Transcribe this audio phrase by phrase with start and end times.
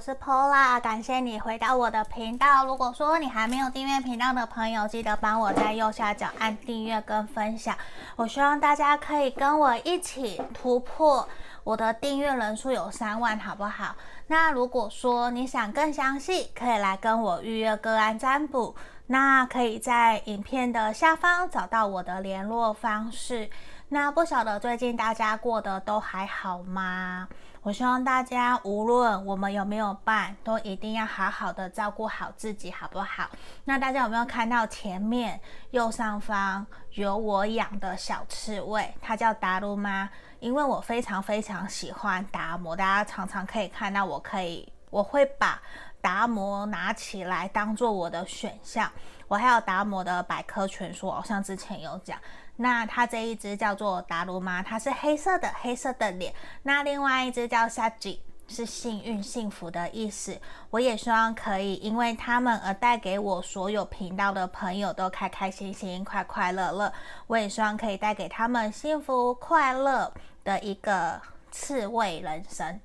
[0.00, 2.64] 我是 Pola，感谢你回到我的频道。
[2.64, 7.76] 如果说你还没有订阅频道的朋友，记得帮我在右下角按订阅跟分享。
[8.16, 11.28] 我希望大家可以跟我一起突破
[11.64, 13.94] 我的订阅人数有三万，好不好？
[14.28, 18.74] 那如果说你想更详细，可以来跟我预约个案占卜。
[19.08, 23.50] 那可以在影片的下方找到我的联络方式。
[23.90, 27.28] 那不晓得最近大家过得都还好吗？
[27.62, 33.28] 我希望大家无论我们有没有伴，都一定要好好的照顾好自己，好不好？
[33.64, 35.38] 那大家有没有看到前面
[35.70, 38.94] 右上方有我养的小刺猬？
[39.02, 45.60] 它叫达鲁妈，因为我非常非常喜欢达摩，大家常常可以看到我可以，我会把。
[46.02, 48.90] 达摩拿起来当做我的选项，
[49.28, 52.18] 我还有达摩的百科全书，好像之前有讲。
[52.62, 56.34] 那它这一只叫做达鲁玛，它是黑色的，黑色的脸。
[56.62, 60.38] 那另外一只叫萨吉，是幸运、幸福的意思。
[60.68, 66.92] 我也希望可以因为他们而带给我所有频道的朋友都开开心心、快快乐乐。
[67.26, 70.12] 我也希望可以带给他们幸福快乐
[70.44, 71.18] 的一个
[71.50, 72.78] 刺猬人生。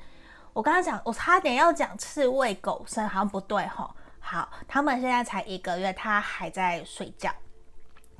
[0.53, 3.93] 我刚刚讲，我差点要讲刺猬狗生，好像不对吼。
[4.21, 7.29] 好，他们现在才一个月，他还在睡觉。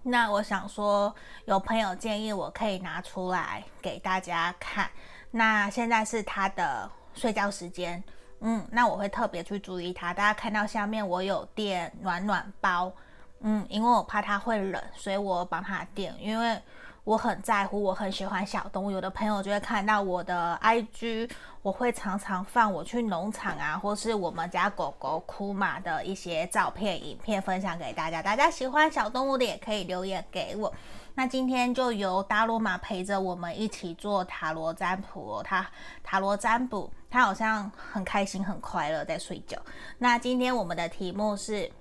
[0.07, 1.13] 那我想说，
[1.45, 4.87] 有朋友建议我可以拿出来给大家看。
[5.31, 8.03] 那现在是他的睡觉时间，
[8.41, 10.13] 嗯，那我会特别去注意他。
[10.13, 12.91] 大家看到下面我有垫暖暖包，
[13.39, 16.61] 嗯，因为我怕他会冷，所以我帮他垫，因为。
[17.05, 18.89] 我很在乎，我很喜欢小动物。
[18.89, 21.29] 有的朋友就会看到我的 IG，
[21.61, 28.23] 我会常常放我去农场啊，或是我们家狗狗哭马的一些照片、影片分享给大家。
[28.23, 30.73] 大家喜欢小动物的也可以留言给我。
[31.13, 35.43] 那今天就由大罗马陪着我们一起做塔罗占卜哦。
[35.43, 35.63] 他
[36.03, 39.55] 塔罗占卜，他好像很开心、很快乐在睡觉。
[39.99, 41.71] 那今天我们的题目是。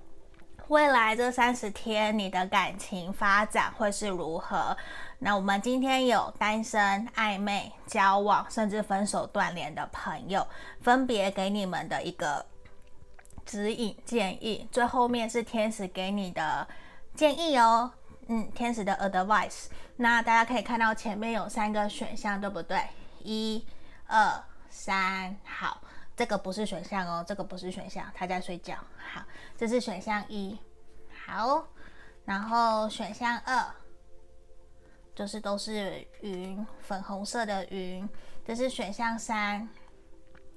[0.69, 4.75] 未来这三十天，你的感情发展会是如何？
[5.19, 10.47] 那我们今天有单身、暧昧、交往，甚至分手断联的朋友，
[10.81, 12.45] 分别给你们的一个
[13.47, 14.69] 指引建议。
[14.71, 16.67] 最后面是天使给你的
[17.15, 17.91] 建议哦，
[18.27, 19.67] 嗯，天使的 advice。
[19.97, 22.81] 那大家可以看到前面有三个选项，对不对？
[23.23, 23.65] 一、
[24.07, 25.81] 二、三，好。
[26.17, 28.77] 这个不是选项哦，这个不是选项，他在睡觉。
[29.13, 29.21] 好，
[29.59, 30.57] 这是选项一。
[31.27, 31.65] 好，
[32.25, 33.67] 然后选项二
[35.15, 38.09] 就是都是云，粉红色的云。
[38.47, 39.69] 这是选项三，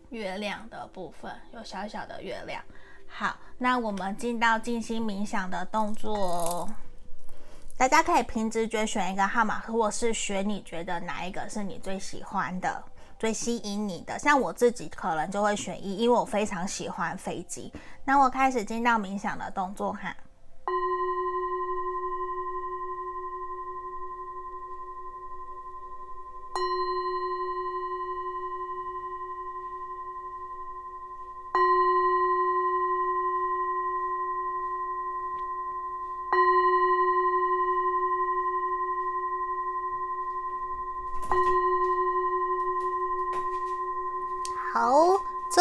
[0.09, 2.62] 月亮的部分有小小的月亮。
[3.07, 6.68] 好，那我们进到静心冥想的动作。
[7.78, 12.84] 大家可以凭直觉选一个号码，或是选你觉得哪一个是你最喜欢的。
[13.19, 17.72] 最吸引你的，像我自己可能就会选一，因为我非常喜欢飞机。
[18.03, 20.16] 那我开始进到冥想的动作哈。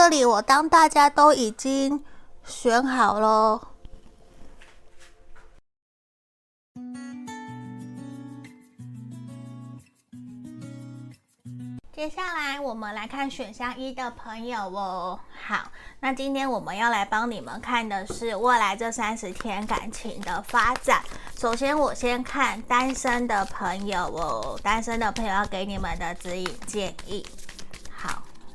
[0.07, 2.05] 这里我当大家都已经
[2.45, 3.61] 选好了，
[11.93, 15.19] 接下来我们来看选项一的朋友哦。
[15.45, 21.03] 好，那今天我们要来帮你们看的是未来这三十天感情的发展。
[21.37, 27.27] 首先，我先看单身的朋友哦，单身的朋友要给你们的指引建议。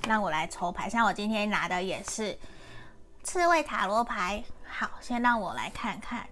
[0.07, 2.38] 让我来抽牌，像我今天拿的也是
[3.23, 4.44] 刺猬塔罗牌。
[4.67, 6.25] 好，先让我来看看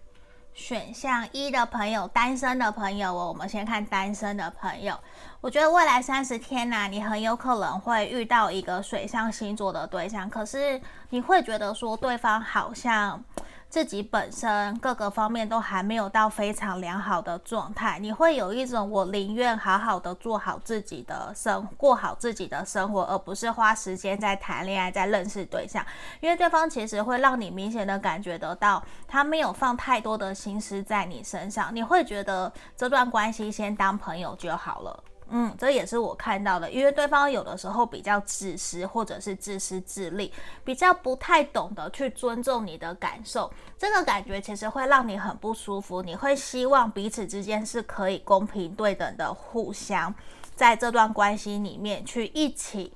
[0.53, 3.27] 选项一的朋友，单身的朋友哦。
[3.27, 4.97] 我们先看单身的朋友，
[5.41, 13.23] 我觉得未来三十天呐，你很有可能会遇到一个水上星座的对象，可是你会觉得说对方好像。
[13.69, 25.85] 自己本身各个方面都还没有到非常良好的状态，你会有一种我宁愿好好的做好自己的生，过好自己的生活，而不是花时间在谈恋爱，在认识对象，
[26.19, 35.03] 因为对方其实会让你明显的感觉得到，他没有放太多的心思在你身上，你会觉得这段关系先当朋友就好了。
[35.31, 40.31] 嗯，这也是我看到的，因为对方有的时候比较自私，或者是自私自利，
[40.63, 46.01] 比较不太懂得去尊重你的感受，这个感觉其实会让你很不舒服。
[46.01, 50.13] 你会希望彼此之间是可以公平对等的，互相
[50.55, 52.91] 在这段关系里面去一起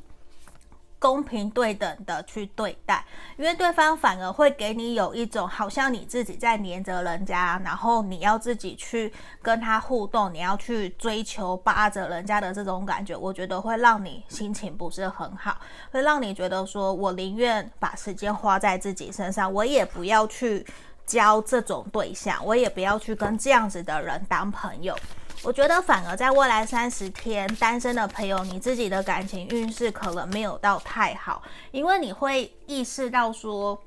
[1.03, 3.03] 公平对等的去对待，
[3.35, 9.11] 因为对方反而会给你有一种好像你自己在黏着人家，然后你要自己去
[9.41, 15.57] 跟他互动，你要去追求扒着人家的这种感觉，我觉得会让你心情不是很好，
[15.91, 20.65] 会让你觉得说我宁愿把时间花在自己身上，我也不要去
[21.05, 24.95] 交这种对象，我也不要去跟这样子的人当朋友。
[25.43, 33.77] 我觉得反而在未来三十天，单身的朋友，你自己的感情运势可能没有到太好，因为你会意识到说，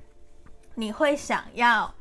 [0.75, 1.95] 你会想要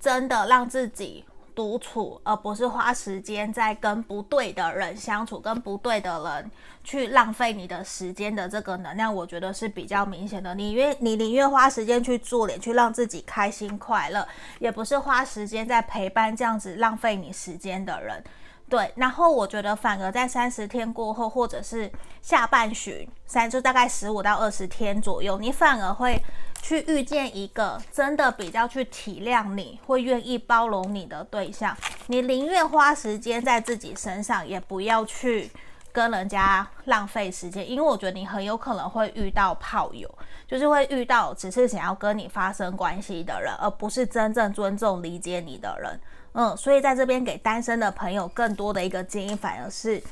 [0.00, 6.50] 真的让自己独处，而不是花时间在跟不对的人相处，跟不对的人
[6.82, 10.54] 去浪费你的时间的这个能量，我觉得是比较明显的。
[10.54, 14.26] 你愿你宁愿花时间去做脸，去让自己开心快乐，
[14.58, 18.24] 也不是花时间在陪伴这样子浪费你时间的人。
[18.72, 21.92] 对，然后我觉得反而在三十天过后，或者是
[22.22, 26.18] 下半旬三，就大概十五到二十天左右，你反而会
[26.62, 31.76] 去遇见一个真的比较去体谅你，会愿意包容你的对象。
[32.06, 35.50] 你宁愿花时间在自己身上，也不要去
[35.92, 40.10] 跟人家浪费时间，因为我觉得你很有可能会遇到炮友，
[40.46, 46.00] 就是会遇到只是想要跟你发生关系的人，而不是真正尊重、理解你的人。
[46.34, 50.02] 嗯，所以在这边给单身的朋友更多的一个建议，反而是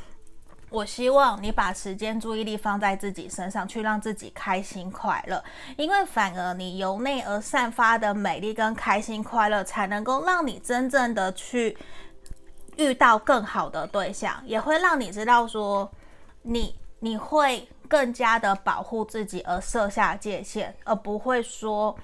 [0.68, 5.42] 我希望你把时间、注意力放在自己身上，去让自己开心快乐。
[5.78, 11.76] 因为反而你由内而散发的美丽跟开心快乐，才能够让你真正的去
[12.76, 15.90] 遇到更好的对象，也会让你知道说
[16.42, 21.96] 你你会更加的保护自己而设下界限，而不会说。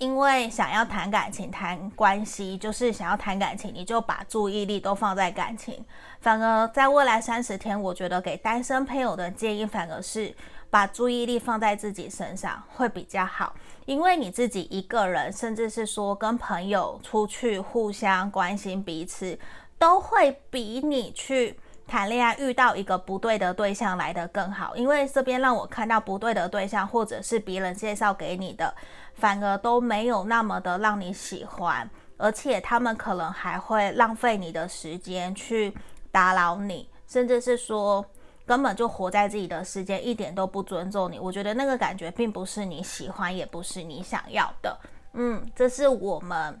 [0.00, 5.84] 因为想要谈感情、谈关系，就是想要谈感情，你就把注意力都放在感情。
[6.20, 10.34] 反而在未来三十天，我觉得给单身朋友的建议，反而是
[10.70, 13.54] 把注意力放在自己身上会比较好。
[13.84, 19.38] 因为你自己一个人，甚至是说跟朋友出去互相关心彼此，
[19.78, 24.74] 都会比你去谈恋爱遇到一个不对的对象来得更好。
[24.74, 28.74] 因为这边让我看到不对的对象，或者是别人介绍给你的。
[29.20, 35.72] 反而都没有那么的让你喜欢，而且他们可能还会浪费你的时间去
[36.10, 38.04] 打扰你，甚至是说
[38.46, 41.18] 根本就活在自己的世界，一点都不尊重你。
[41.18, 44.76] 我觉得那个感觉并不是你喜欢，也不是你想要的。
[45.12, 46.60] 嗯，这是我们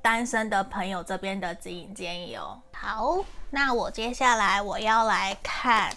[0.00, 2.58] 单身的朋友这边的指引建议哦。
[2.72, 3.18] 好，
[3.50, 5.92] 那我接下来我要来看。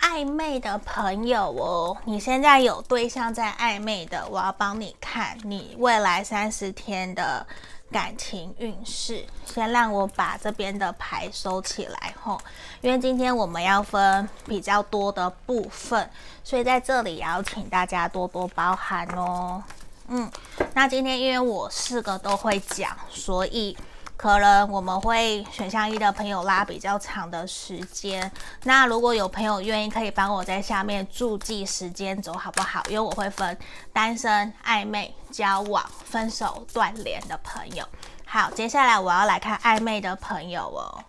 [0.00, 7.46] 暧昧的朋友哦，你现在有对象在暧昧的，我要帮你看你未来三十天的
[7.90, 9.24] 感情运势。
[9.44, 12.38] 先让我把这边的牌收起来吼，
[12.80, 16.08] 因为今天我们要分比较多的部分，
[16.44, 19.62] 所以在这里也要请大家多多包涵哦。
[20.08, 20.30] 嗯，
[20.74, 23.76] 那今天因为我四个都会讲，所以。
[24.16, 28.30] 可能我们会选项一的朋友拉比较长的时间，
[28.64, 32.82] 那如果有朋友愿意，可以帮我在下面注记时间轴，好不好？
[32.88, 33.56] 因为我会分
[33.92, 37.86] 单身、暧昧、交往、分手、断联的朋友。
[38.24, 41.04] 好，接下来我要来看暧昧的朋友哦。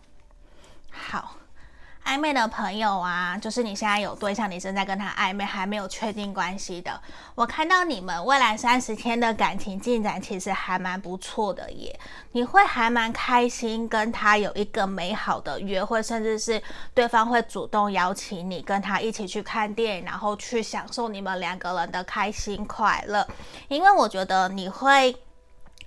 [0.92, 1.37] 好。
[2.08, 6.98] 暧昧的朋友啊，就是你现在有对象，你正在跟他暧昧，还没有确定关系的。
[7.36, 12.00] 我看到你们未来三十天的感情进展其实还蛮不错的耶，
[12.32, 23.28] 你会还蛮开心跟他有一个美好的约会，甚至是对方会主动邀请你跟他一起去看电影，然后去享受你们两个人的开心快乐。
[23.68, 25.14] 因为我觉得你会。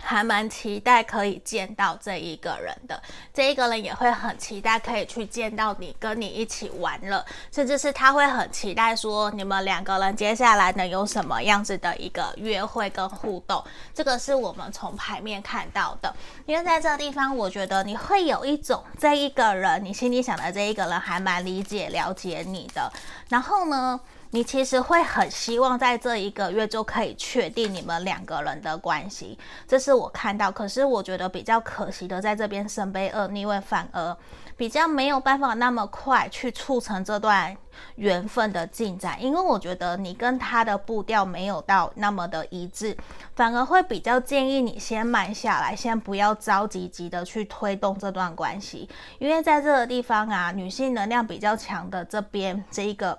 [0.03, 3.01] 还蛮期待可以见到这一个人的，
[3.33, 13.63] 这一个人也会很期待可以去见到你，跟你一起玩乐，甚至是他会很期待说你们两个人接下来能有什么样子的一个约会跟互动。
[13.95, 16.15] 这个是我们从牌面看到的，
[16.47, 22.91] 因为在这个地方，我觉得你会有一种这一个人，你心里想的这一个人还蛮理解、了解你的，
[23.29, 24.01] 然后呢，
[24.33, 30.53] 你其实会很希望在这一个月就可以确定你们两个人的关系，这是我看到。
[30.53, 34.17] 可是我觉得比较可惜的，在这边圣杯二逆位反而
[34.57, 37.57] 比较没有办法那么快去促成这段
[37.97, 42.97] 缘分的进展，因为我觉得你跟他的步调没有到那么的一致，
[43.35, 53.19] 反而会比较建议你先慢下来，先不要着急急的去推动这段关系，因为在这个地方啊，女性能量比较强的这边这一个。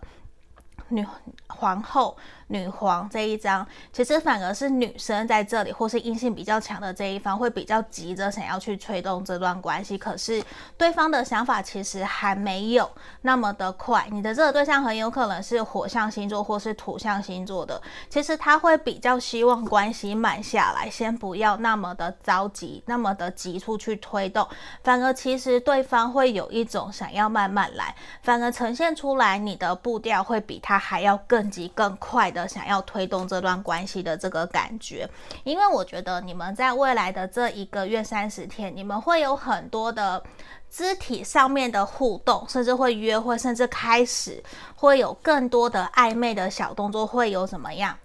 [0.91, 1.05] 女
[1.47, 2.15] 皇后、
[2.51, 9.97] 女皇这一张，其实反而是女生在这里，或是阴性比较强的这一方，会比较急着想要去推动这段关系。
[9.97, 10.43] 可是
[10.77, 12.89] 对方的想法其实还没有
[13.21, 14.05] 那么的快。
[14.11, 24.45] 你的这个对象很有可能是火象星座或是土象星座的，其实他会比较希望关系慢下来，先不要那么的着急，那么的急出去推动。
[24.83, 32.40] 反而其实对方会有一种想要慢慢来，反而呈现出来你的步调会比他还要更急更快的。
[32.47, 35.09] 想要推动这段关系的这个感觉，
[35.43, 40.21] 因为我觉得你们在未来的这一个月三十天，你们会有很多的
[40.69, 44.43] 肢体上面的互动，甚至会约会，甚至开始
[44.75, 47.97] 会有更多的暧昧的小动作，会有怎么样？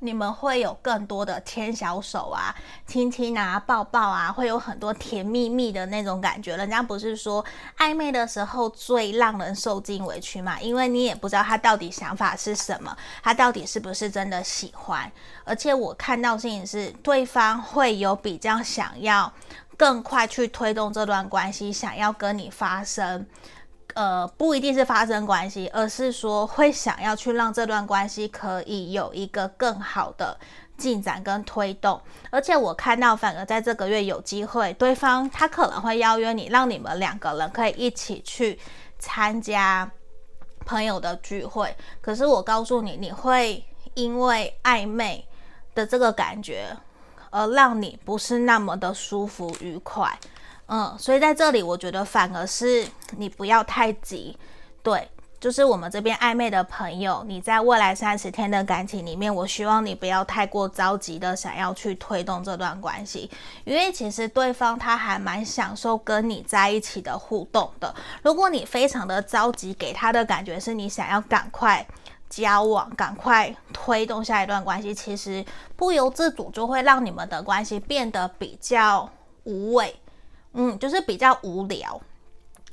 [0.00, 2.54] 你们会有更多的牵小手啊、
[2.86, 6.56] 亲亲啊、抱抱啊，会有很多甜蜜蜜的那种感觉。
[6.56, 7.44] 人家不是说
[7.78, 10.60] 暧昧的时候最让人受尽委屈嘛？
[10.60, 15.10] 因为你也不知道他到底想法是什么，他到底是不是真的喜欢。
[15.44, 19.32] 而且我看到事情是，对方会有比较想要
[19.76, 23.26] 更快去推动这段关系，想要跟你发生。
[23.94, 30.38] 呃，不一定是发生关系，而是说会想要去让这段关系可以有一个更好的
[30.76, 32.00] 进展跟推动。
[32.30, 38.58] 而且我看到，反而在这个月有机会，对方他可能会邀约你，让你们两个人可以一起去
[38.98, 39.90] 参加
[40.64, 41.74] 朋友的聚会。
[42.00, 43.64] 可是我告诉你，你会
[43.94, 45.26] 因为暧昧
[45.74, 46.76] 的这个感觉，
[47.30, 50.16] 而让你不是那么的舒服愉快。
[50.68, 54.36] 嗯，所以在这里，我觉得反而是你不要太急，
[54.82, 55.08] 对，
[55.40, 63.30] 就是我们这边暧昧的朋友，你在未来三十天的感情里面，我希望你不要太过着急的想要去推动这段关系，
[63.64, 67.94] 因为其实对方他还蛮享受跟你在一起的互动的。
[68.22, 71.86] 如果你非常的着急，给他的感觉是你想要赶快
[72.28, 75.42] 交往，赶快推动下一段关系，其实
[75.76, 79.08] 不由自主就会让你们的关系变得比较
[79.44, 79.98] 无味。
[80.60, 82.00] 嗯，就是比较无聊，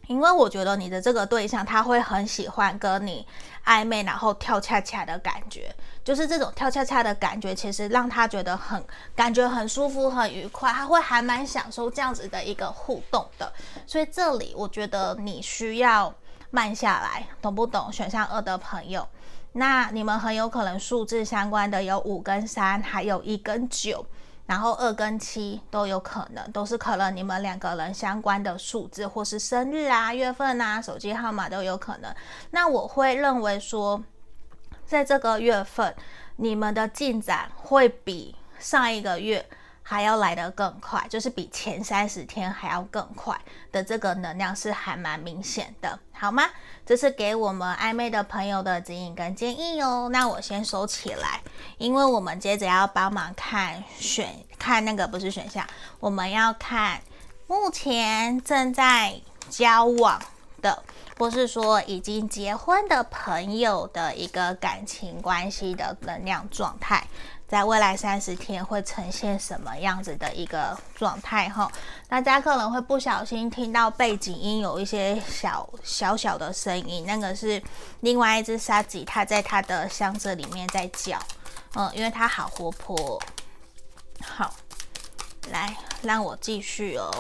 [0.07, 3.23] 因为我觉得你的这个对象他会很喜欢跟你
[3.63, 5.71] 暧昧，然后跳恰恰的感觉，
[6.03, 8.83] 就是这种跳恰恰的感觉，其实让他觉得很
[9.15, 13.53] 感觉很舒服、很愉快，他会还蛮享受这样子的一个互动的。
[13.85, 16.11] 所以这里我觉得你需要
[16.49, 17.93] 慢下来，懂不懂？
[17.93, 19.07] 选项二的朋友，
[19.51, 24.03] 那你们很有可能数字相关的有五跟三，还有一跟九。
[24.45, 32.13] 然后二跟七都有可能，都是可能你们两个人相关的数字，或是生日啊、月份啊、手机号码都有可能。
[32.51, 34.03] 那我会认为说，
[34.85, 35.95] 在这个月份，
[36.35, 39.43] 你们的进展会比上一个月
[39.87, 43.39] 还要来得更快，就是比前三十天还要更快
[43.71, 46.43] 的这个能量是还蛮明显的，好吗？
[46.83, 50.09] 这是给我们暧昧的朋友的指引跟建议哦。
[50.11, 51.39] 那我先收起来，
[51.77, 55.63] 因为我们接着要帮忙看选看那个不是选项，
[55.99, 56.99] 我们要看
[57.45, 60.19] 目前正在交往
[60.63, 60.83] 的，
[61.19, 67.05] 或是说已经结婚的朋友的一个感情关系的能量状态。
[67.47, 71.71] 在未来三十天会呈现什么样子的一个状态哈？
[72.07, 77.61] 大家可能会不小心听到背景音有一些小小小的声音，那个是
[78.01, 81.19] 另外一只沙棘，它在它的箱子里面在叫，
[81.75, 83.21] 嗯，因为它好活泼。
[84.23, 84.53] 好，
[85.51, 87.11] 来让我继续哦。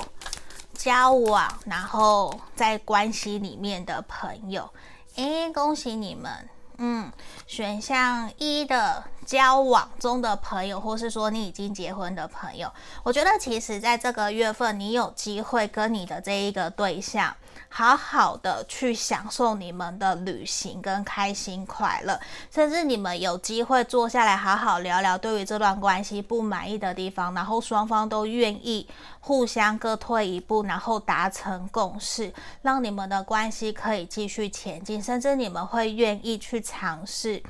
[0.73, 4.69] 交往，然后在关系里面的朋友，
[5.15, 7.11] 诶，恭喜你们，嗯，
[7.47, 9.03] 选项一的。
[9.25, 17.35] 交往中的朋友，或是说你已经结婚的朋友，我觉得其实在这个月份，你有机会跟你的这一个对象，
[17.77, 22.17] 好好的去享受你们的旅行跟开心快乐，
[22.49, 28.87] 甚至你们有机会坐下来好好聊聊对于这段关系不满意的地方，然后双方都愿意
[29.19, 37.43] 互相各退一步，然后达成共识，让你们的关系可以继续前进，甚至你们会愿意去尝试。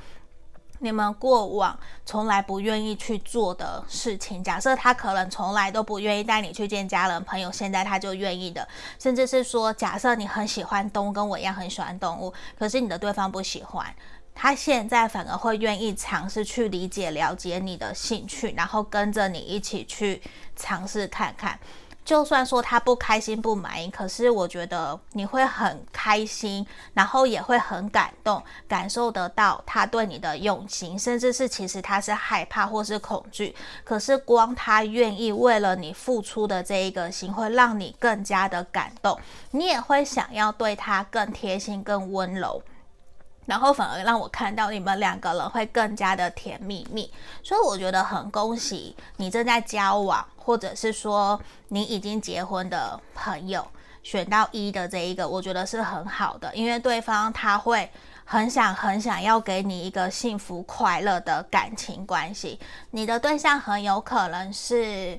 [0.78, 8.66] 你们过往从来不愿意去做的事情，假设他可能从来都不愿意带你去见家人朋友，现在他就愿意的，
[8.98, 13.94] 甚至是说，假设你很喜欢动物，跟我一样很喜欢动物，可是你的对方不喜欢，
[14.34, 20.20] 他现在反而会愿意尝试去理解、了解你的兴趣，然后跟着你一起去
[20.54, 21.58] 尝试看看。
[22.06, 39.18] 就算说他不开心不满意，可是我觉得你会很开心，然后也会很感动，感受得到他对你的用心，甚至是其实他是害怕或是恐惧，可是光他愿意为了你付出的这一个心，会让你更加的感动，
[39.50, 42.62] 你也会想要对他更贴心、更温柔。
[43.46, 47.08] 然后反而让我看到你们两个人会更加的甜蜜蜜，
[47.42, 51.38] 所以我觉得很恭喜你正在交往，或者是说
[51.68, 53.66] 你已经结婚的朋友
[54.04, 57.90] 选到一的这一个，我觉得是很好的，因为对方他会
[58.24, 62.60] 很想很想要给你一个幸福快乐的感情关系，
[62.92, 65.18] 你的对象很有可能是，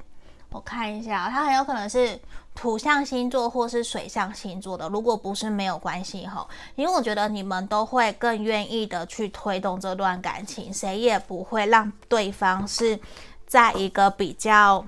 [0.49, 2.17] 我看一下，他很有可能是。
[2.59, 12.99] 土象星座或是水象星座的，如果不是没有关系吼，因为我觉得你们都会更愿意的去推动这段感情，谁也不会让对方是
[13.45, 14.83] 在一个比较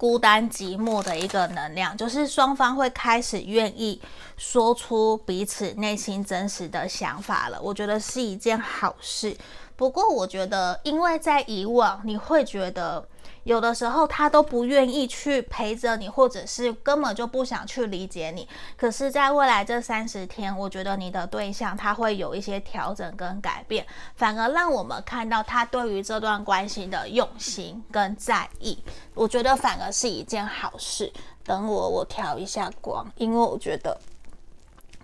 [0.00, 4.00] 孤单寂寞的一个能量，就是双方会开始愿意
[4.38, 9.36] 说出彼此内心真实的想法了，我觉得是一件好事。
[9.76, 13.06] 不过我觉得，因为在以往你会觉得。
[13.44, 18.46] 有的时候他都不愿意去陪着你，或者是根本就不想去理解你。
[18.76, 28.78] 可是，在未来这三十天，我觉得你的对象他会有一些调整跟改变，反而让我们看到他对于这段关系的用心跟在意。
[29.14, 31.10] 我觉得反而是一件好事。
[31.42, 33.98] 等我，我调一下光，因为我觉得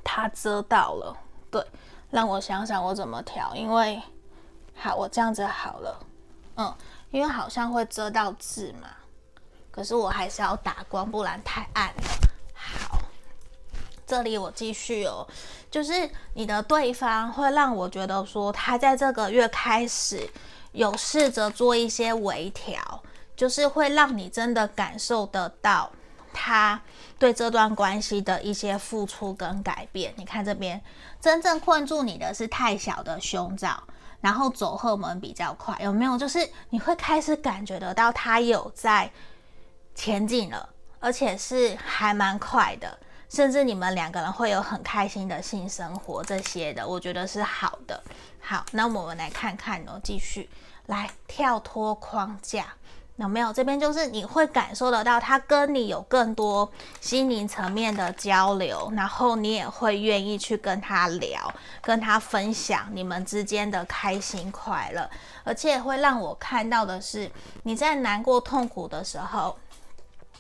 [0.05, 1.17] 它遮到了。
[1.51, 1.65] 对，
[2.11, 3.57] 让我想想我怎么调。
[3.57, 4.01] 因为
[4.75, 5.99] 好，我这样子好了。
[6.57, 6.75] 嗯。
[7.11, 8.89] 因为好像会遮到字嘛，
[9.71, 12.03] 可是我还是要打光，不然太暗了。
[12.55, 12.99] 好，
[14.07, 15.27] 这里我继续哦，
[15.71, 20.29] 就是你的对方会让我觉得说，他在这个月开始
[20.73, 23.03] 有试着做一些微调，
[23.35, 25.91] 就是会让你真的感受得到
[26.33, 26.81] 他
[27.19, 30.13] 对这段关系的一些付出跟改变。
[30.17, 30.83] 你看这边，
[31.21, 33.83] 真正困住你的是太小的胸罩。
[34.21, 36.19] 然后走后门比较快，有没有？
[36.19, 39.11] 就是你会开始感觉得到他有在
[39.95, 40.69] 前进了，
[41.01, 48.03] 而且是还蛮快的，甚至你们两个人会有很开心的性生活这些的，我觉得是好的。
[48.41, 50.49] 好，那我们来看看哦，继续
[50.87, 52.75] 来跳脱框架。
[53.17, 53.51] 有没有？
[53.51, 56.71] 这边就是你会感受得到他跟你有更多
[57.01, 65.09] 心灵层面的交流，然后你也会愿意去跟他聊，跟他分享你们之间的开心快乐，
[65.45, 67.31] 而且会让我看到的是
[67.63, 69.57] 你在难过痛苦的时候，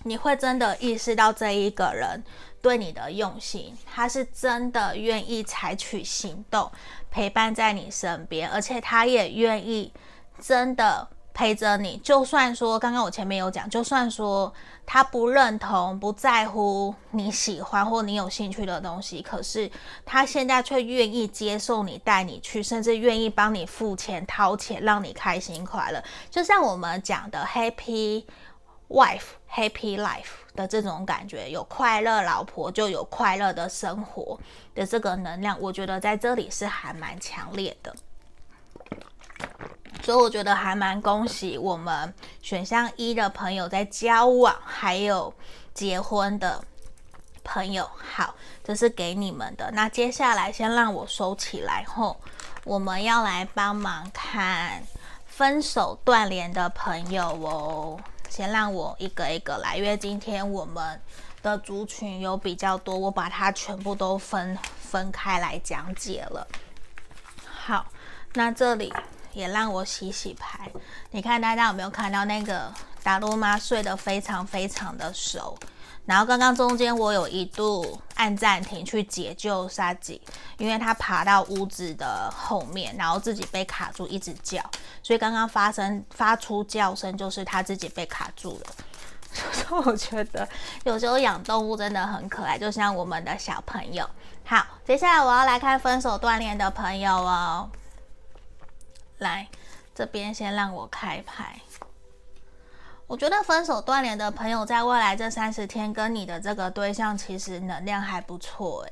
[0.03, 2.23] 你会真的意识到这一个人
[2.61, 6.71] 对你的用心，他是真的愿意采取行动
[7.11, 9.91] 陪伴在你身边，而且他也愿意
[10.39, 11.09] 真的。
[11.37, 14.51] 陪着你，就算说刚刚我前面有讲，就算说
[14.87, 19.70] 他不认同、不在乎你喜欢或你有兴趣的东西，可是
[20.07, 26.03] 他现在却愿意接受你、带你去，甚至愿意帮你付钱、掏钱，让你开心快乐。
[26.31, 28.25] 就像我们讲的 “happy
[28.88, 34.40] wife, happy life” 的这种感觉，有快乐老婆就有快乐的生活
[34.75, 37.94] 的这个能量，我觉得在这里是还蛮强烈的。
[40.03, 45.35] 所以我觉得还蛮恭喜我们选项一的朋友在交往还有
[45.75, 46.63] 结婚的
[47.43, 49.71] 朋友，好，这是给你们的。
[49.73, 52.17] 那接下来先让我收起来后，
[52.65, 54.83] 我们要来帮忙看
[55.27, 58.01] 分手断联的朋友哦。
[58.29, 61.01] 先让我一个一个来，因为今天我们
[61.43, 66.47] 的族群有比较多，我把它全部都分分开来讲解了。
[67.45, 67.87] 好，
[68.35, 68.93] 那这里。
[69.37, 70.70] 也让我洗洗牌，
[71.11, 72.72] 你看大家有没有看到那个
[73.03, 75.55] 达鲁妈睡得非常非常的熟？
[76.07, 80.18] 然后刚刚中间我有一度按暂停去解救沙吉，
[80.57, 84.62] 因为他爬到屋子的后面，然后自己被卡住一直叫，
[85.03, 88.72] 所以刚刚发生发出叫声就是他自己被卡住了。
[89.53, 90.49] 所以我觉得
[90.85, 94.09] 有时候养动物真的很可爱，就像我们的小朋友。
[94.46, 97.68] 好，接下来我要来看分手锻炼的朋友哦。
[99.19, 99.49] 来
[99.95, 101.61] 这边先让我开牌。
[103.09, 108.85] 我觉得分手断联的朋友在未来这三十天跟你的这个对象其实能量还不错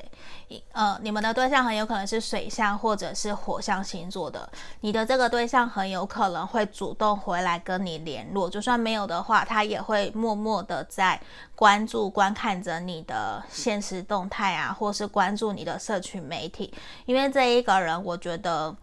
[0.48, 4.48] 诶，呃，你们的对象很有可能是水象或者是火象星座的，
[4.82, 11.20] 你的这个对象很有可能会主动回来跟你联络，就算没有的话，他也会默默的在
[11.56, 16.72] 关注观看着你的现实动态啊，或是关注你的社群媒体，
[17.04, 18.76] 因为这一个人我觉得。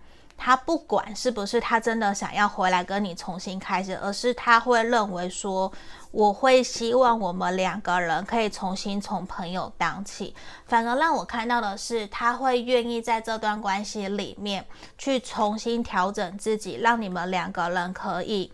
[0.44, 5.72] 他不管是不是他真的想要回来跟你重新开始，而是他会认为说，
[6.10, 10.34] 我会希望我们两个人可以重新从朋友当起。
[10.66, 14.66] 反而让我看到的是，他会愿意在这段关系里面
[14.98, 18.52] 去重新调整自己，让你们两个人可以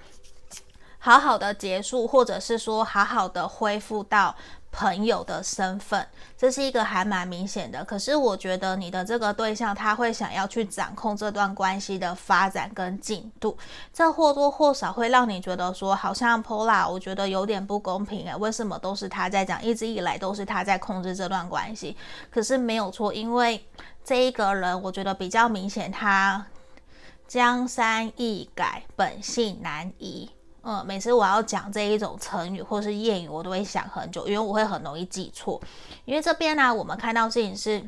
[1.00, 4.36] 好好的结束，或者是说好好的恢复到
[4.72, 7.84] 朋友的身份，这是一个还蛮明显的。
[7.84, 13.58] 可是我觉得你的这个对象他会想要去掌控这段关系的发展跟进度，
[13.92, 21.98] 这或多或少会让你觉得说，好像 Pola，我觉得有点不公平诶，为什么都是他在讲，一直以来都是他在控制这段关系？
[22.30, 23.66] 可是没有错，因为
[24.04, 26.46] 这一个人，我觉得比较明显，他
[27.28, 30.30] 江山易改，本性难移。
[30.70, 35.62] 嗯，每次我要讲这一种成语或是谚语，我都会想很久，因为我会很容易记错。
[36.04, 37.88] 因为这边呢、我们看到事情是，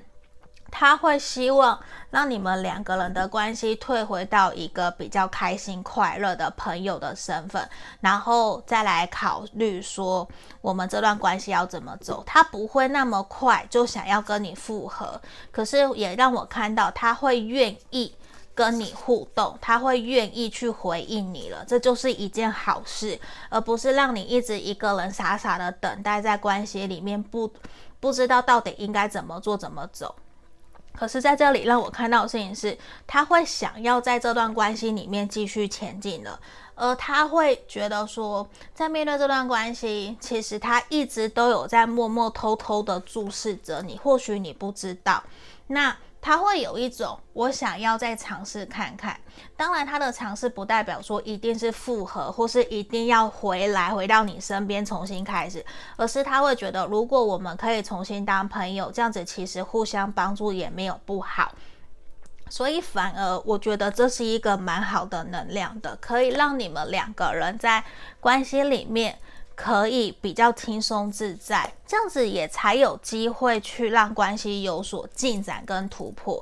[0.72, 1.78] 他会希望
[2.10, 10.26] 让你们两个人的关系退回到一个比较开心快乐的朋友的身份，然后再来考虑说
[10.62, 12.24] 我们这段关系要怎么走。
[12.26, 15.20] 他不会那么快就想要跟你复合，
[15.52, 18.15] 可是也让我看到他会愿意。
[18.60, 23.17] 跟你互动，他会愿意去回应你了，这就是一件好事，
[23.48, 27.50] 而不是让你一直一个人傻傻的等待在关系里面，不
[28.02, 30.13] 不知道到底应该怎么做怎么走。
[30.93, 36.38] 可是在这里让我看到的事情是，他会想要在这段关系里面继续前进了，
[36.76, 45.24] 而他会觉得说，在面对这段关系，其实他一直都有在默默偷偷的注视着你，或许你不知道，
[45.67, 45.95] 那。
[46.21, 49.17] 他会有一种我想要再尝试看看，
[49.55, 61.53] 当然他的尝试不代表说一定是复合，或是一定要回来回到你身边重新开始，而是他会觉得如果我们可以重新当朋友，这样子其实互相帮助也没有不好，
[62.49, 67.84] 所以反而我觉得这是一个蛮好的能量的，可以让你们两个人在
[68.19, 69.17] 关系里面。
[69.62, 76.41] 可以比较轻松自在，这样子也才有机会去让关系有所进展跟突破。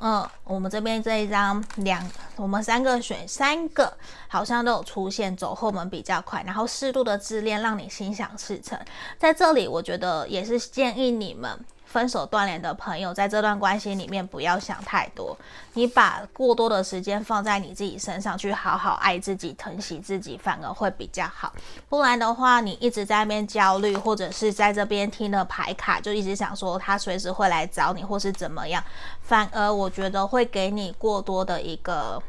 [0.00, 3.90] 嗯，我们这边这一张两，我们三个选三个，
[4.28, 8.78] 好像都有出现走后门比较快，然后适度的自恋让你心想事成。
[9.18, 11.58] 在这里，我觉得也是建议你们。
[11.90, 15.36] 分手断联的朋友，在这段关系里面不要想太多，
[15.72, 21.52] 你把过多的时间放在你自己身上，去好好爱自己、疼惜自己，反而会比较好。
[21.88, 28.84] 不然的话，你一直在那边焦虑，或者是在这边听了牌卡，就一直想说他随时会来找你，或是怎么样，
[29.22, 32.22] 反而我觉得会给你过多的一个。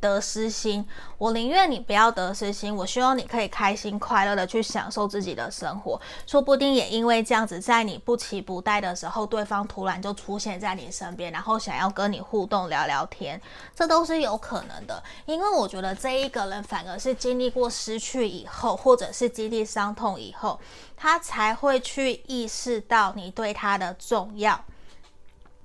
[0.00, 0.86] 得失心，
[1.18, 2.74] 我宁愿你不要得失心。
[2.74, 6.00] 我希望你可以开心快乐的去享受自己的生活。
[6.26, 13.40] 说不定也因为这样子，在你不期不待的时候，对方突然就出现在你身边，然后想要跟你互动聊聊天，
[13.74, 15.02] 这都是有可能的。
[15.26, 20.60] 因为我觉得这一个人反而是经历过失去以后，或者是经历伤痛以后，
[20.96, 24.64] 他才会去意识到你对他的重要。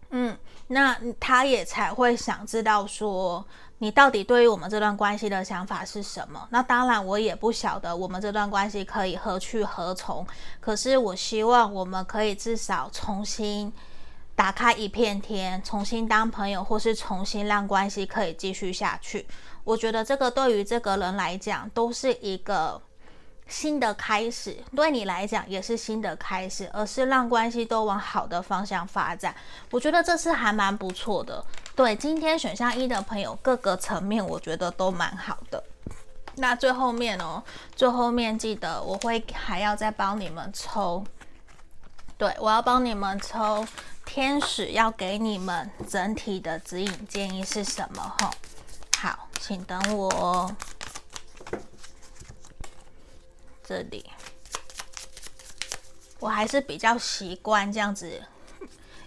[0.10, 3.46] 嗯，那他也才会想知道说。
[3.84, 6.48] 你到底对于我们这段关系的想法是什么？
[6.52, 10.26] 那当然，我也不晓得我们这段关系可以何去何从。
[10.62, 13.74] 可是，我希望我们可以至少重新
[14.38, 19.28] 打开一片天，重新当朋友，或是重新让关系可以继续下去。
[19.66, 22.82] 我觉得这个对于这个人来讲都是一个。
[23.48, 29.36] 新的开始对你来讲也是新的开始，而是让关系都往好的方向发展。
[29.70, 31.44] 我觉得这次还蛮不错的。
[31.76, 35.64] 对，今天选项一的朋友，各个层面我觉得都蛮好的。
[36.36, 37.44] 那最后面哦，
[37.76, 41.04] 最后面记得我会还要再帮你们抽。
[42.18, 43.66] 对，我要帮你们抽
[44.06, 48.02] 天使要给你们整体的指引建议是什么？
[48.20, 48.32] 哈，
[48.98, 50.56] 好，请等我哦。
[53.64, 54.06] 这里，
[56.20, 58.24] 我还是比较习惯这样子，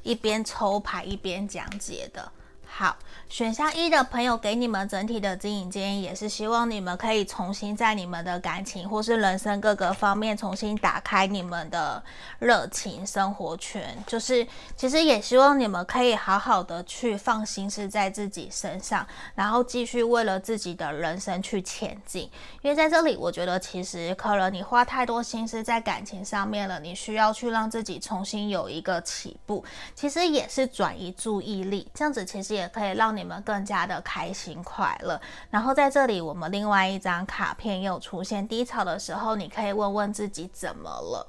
[0.02, 2.32] 一边抽牌一边讲解的。
[2.66, 2.96] 好。
[3.28, 12.02] 选项一的朋友给你们整体的指引建议，也是希望你们可以重新在你们的感情或是人生各个方面重新打开你们的
[12.38, 13.84] 热情生活圈。
[14.06, 22.30] 就是其实也希望你们可以好好的去放心思在自己身上，然后继续为了自己的人生去前进。
[22.62, 29.64] 因为在这里，我觉得其实可能你花太多心思在感情上面了，你需要去让自己重新有一个起步。
[29.96, 33.15] 其实也是转移注意力，这样子其实也可以让。
[33.16, 35.20] 你们更加的开心快乐。
[35.50, 41.26] 然后在这里，我们另外一张卡片又出现低潮的时候，你可以问问自己怎么了？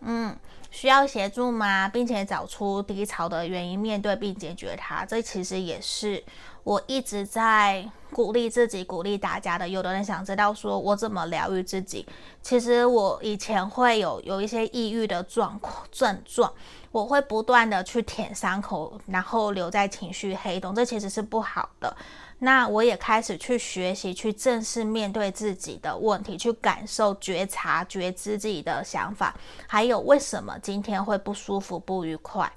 [0.00, 0.34] 嗯，
[0.70, 1.86] 需要协助吗？
[1.86, 5.04] 并且找出低潮的原因，面对并解决它。
[5.04, 6.24] 这其实也是
[6.62, 9.68] 我一直在鼓励自己、鼓励大家的。
[9.68, 12.06] 有的人想知道说我怎么疗愈自己。
[12.42, 16.52] 其实我以前会有有一些抑郁的状况症状，
[16.90, 21.96] 我会不断的去舔伤口，然后留在情绪黑洞，这其实是不好的。
[22.42, 29.34] 那我也开始去学习，去正视面对自己的问题，去感受、觉察、觉知自己的想法，
[29.66, 32.50] 还有为什么今天会不舒服、不愉快。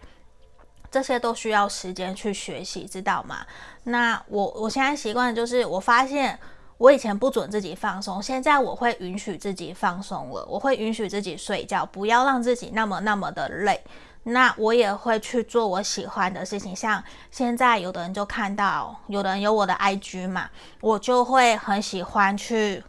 [0.93, 3.43] 这些都需要时间去学习，知道吗？
[3.85, 6.39] 那我我现在习惯就是，我发现
[6.77, 10.45] 我以前不准自己放松，现在我会允许自己放松了。
[10.47, 13.83] 我会允许自己睡觉，不要让自己那么那么的累。
[14.25, 20.47] 那我也会去做我喜欢的事情，像现在有的人就看到，有的人有我的 IG 嘛，
[20.79, 22.83] 我就会很喜欢去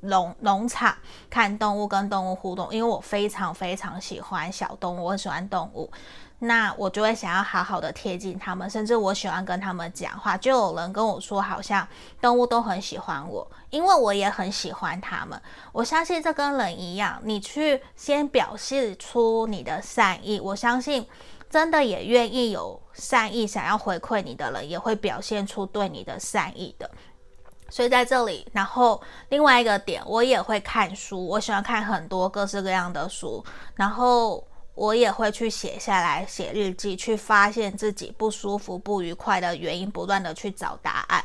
[0.00, 0.94] 农农场
[1.30, 5.90] 看动物，跟动物互动，因为我非常非常喜欢小动物，我很喜欢动物。
[6.40, 10.36] 那我就会想要好好的贴近他们，甚至我喜欢跟他们讲话。
[10.36, 11.86] 就有人跟我说，好像
[12.20, 15.40] 动物都很喜欢我，因为我也很喜欢他们。
[15.72, 21.06] 我相信这跟人一样，你去先表示出你的善意，我相信
[21.48, 26.90] 真的也愿意有善意想要回馈你的人，也会表现出对你的善意的。
[27.70, 33.42] 所以在这里，然后另外一个点，我也会看书，我喜欢看很多各式各样的书，
[33.76, 34.44] 然后。
[34.74, 41.24] 我也会去写下来，写日记，去发现自己不舒服、不愉快的原因，不断的去找答案。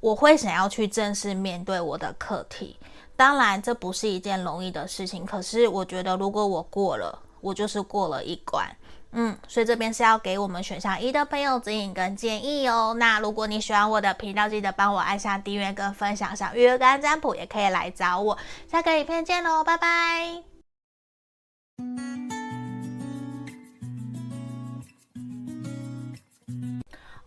[0.00, 2.78] 我会想要去正式面对我的课题。
[3.16, 8.64] 当然，这不是一件容易的事情，可是我觉得如果我过了，我就是过了一关。
[9.10, 12.94] 嗯，所以这边是要给我们选项一的朋友指引跟建议哦。
[12.96, 16.36] 那如果你喜欢我的频道，记得帮我按下订阅跟分享。
[16.36, 18.38] 想预约跟占卜，也可以来找我。
[18.70, 20.44] 下个影片见喽，拜拜。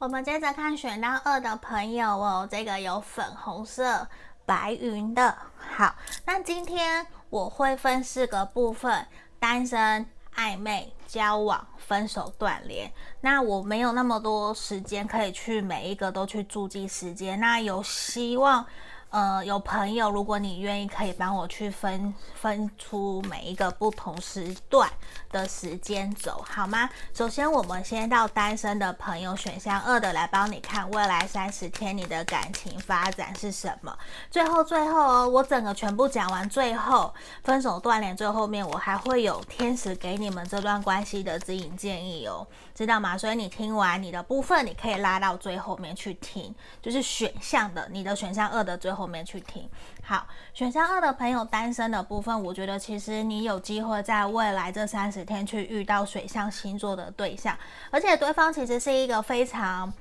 [0.02, 4.08] 我们接着看选到二的朋友哦，这个有粉红色
[4.48, 5.38] 白云的。
[5.56, 9.06] 好，那今天我会分四个部分：
[9.40, 10.04] 单身、
[10.36, 12.92] 暧昧、交往、分手、断联。
[13.22, 18.66] 那我没有那么多时间可以去每一个都去注记时间，那有希望。
[19.12, 24.90] 呃，有朋友，如果你愿意，可以帮我去分分出每一个不同时段
[25.30, 26.90] 的时间轴，好吗？
[27.14, 33.94] 首先，我们先到单身的朋友选项二的来帮你看未来三十天你的感情发展是什么。
[34.30, 42.48] 最后，最后哦，我整个全部讲完，最后分手断联最后面，我还会有天使给你们这段关系的指引建议哦。
[42.74, 43.18] 知道吗？
[43.18, 49.68] 所以你听完你的部分，你可以拉到最后面去听，就是选项的你的选项二的最后后面去听。
[50.04, 57.58] 好，选项二的朋友单身的部分，我觉得其实你有机会在未来这三十天去遇到水象星座的对象，
[57.90, 59.92] 而且对方其实是一个非常。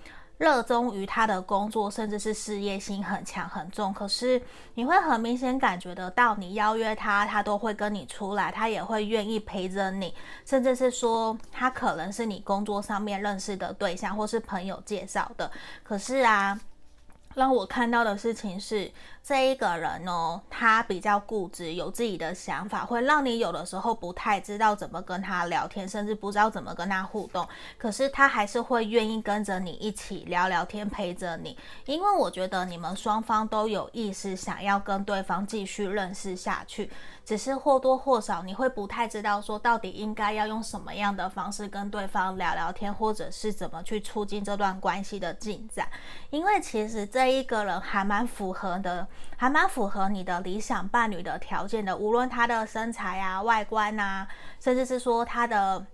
[0.41, 3.93] 热衷于他的工作，甚至是事业心很强很重。
[3.93, 4.41] 可是
[4.73, 10.15] 你会很明显感觉得到，你邀约他，他都会跟你出来，他也会愿意陪着你，
[10.47, 15.51] 甚至是说他可能是你工作上面认识的对象，或是朋友介绍的。
[15.83, 16.59] 可是啊。
[17.37, 18.90] 让我看到的事情是，
[19.23, 27.47] 这一个人哦，他比较固执，有自己的想法，会让你有的时候不太知道怎么跟他聊天，甚至不知道怎么跟他互动。
[27.79, 36.90] 可是他还是会愿意跟着你一起聊聊天，陪着你，因为我觉得你们双方都有意识想要跟对方继续认识下去。
[37.31, 45.88] 只是或多或少，你会不太知道说到底应该要用什么样的方式跟对方聊聊天，或者是怎么去促进这段关系的进展。
[46.31, 54.27] 因为其实这一个人还蛮符合的，还蛮符合你的理想伴侣的条件的，无论他的身材啊、外观啊，
[54.59, 55.87] 甚至是说他的。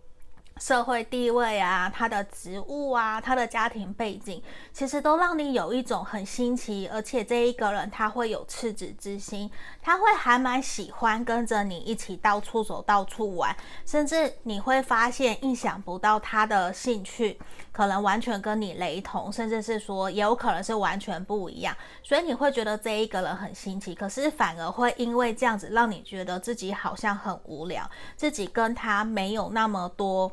[0.59, 4.43] 社会地位啊，他的职务啊，他的家庭背景，
[4.73, 9.51] 其实都让你有一种很新奇，而且这一个人他会有赤子之心，
[9.83, 17.39] 他会还蛮喜欢跟着你一起到处走、到处玩，甚至你会发现意想不到他的兴趣
[17.71, 30.33] 可能完全跟你雷同，甚至是说也有可能是完全不一样，所以你会觉得这一个人很新奇，可是反而会因为这样子让你觉得自己好像很无聊，自己跟他没有那么多。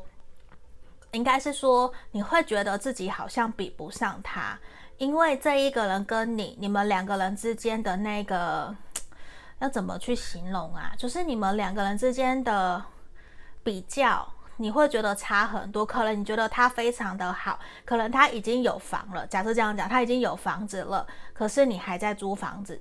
[1.14, 4.58] 应该是说，你会觉得自己好像比不上他，
[4.98, 8.74] 因为这一个人跟你，你们两个人之间的那个
[9.60, 10.92] 要怎么去形容啊？
[10.98, 12.84] 就是你们两个人之间的
[13.62, 15.86] 比较，你会觉得差很多。
[15.86, 19.26] 可能你觉得他非常的好，可能他已经有房了。
[19.28, 22.80] 假设这样讲，他已经有房子了，可是你还在租房子。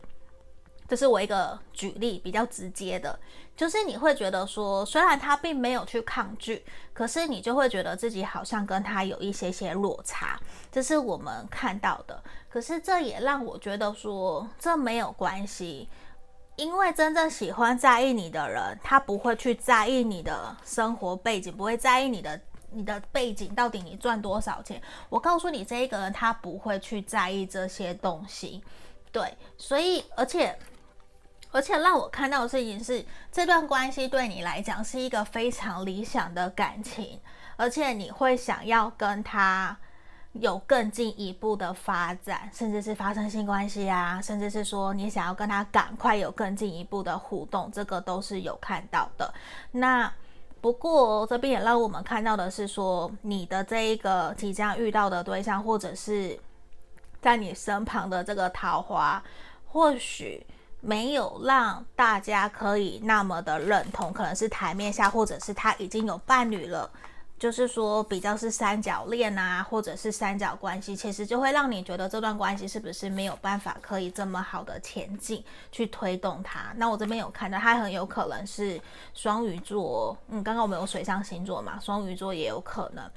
[0.88, 3.18] 这是我一个举例比较直接的，
[3.56, 10.40] 就是你会觉得说，虽然他并没有去抗拒，可是你就会觉得自己好像跟他有一些些落差，
[10.72, 12.22] 这是我们看到的。
[12.50, 15.90] 可是这也让我觉得说，这没有关系，
[16.58, 24.80] 因为真正喜欢在意你的人，他不会去在意你的生活背景，不会在意你的你的背景到底你赚多少钱。
[25.10, 28.64] 我告诉你，这一个人他不会去在意这些东西。
[29.12, 30.56] 对，所以而且。
[31.54, 37.20] 而且让我看到的事情是，这段关系对你来讲是一个非常理想的感情，
[37.56, 39.78] 而且你会想要跟他
[40.32, 49.32] 有更进一步的发展，甚至是发生性关系啊，甚至是说你想要跟他赶快有更进一步的互动，这个都是有看到的。
[49.72, 50.12] 那
[50.60, 56.40] 不过这边也让我们看到的是说，你的这一个即将遇到的对象，或者是
[57.22, 59.24] 在你身旁的这个桃花，
[59.68, 60.44] 或许。
[60.86, 66.90] 没有让大家可以那么的认同，可能是台面下，或者是他已经有伴侣了，
[67.40, 75.42] 就是说比较是三角恋啊，或者是三角关系，其实就会让你觉得这段关系是不是没有办法可以这么好的前进
[75.72, 76.74] 去推动它？
[76.76, 78.78] 那我这边有看到，他很有可能是
[79.14, 83.10] 双鱼座，嗯，刚刚我们有水象星座嘛，双鱼座也有可能。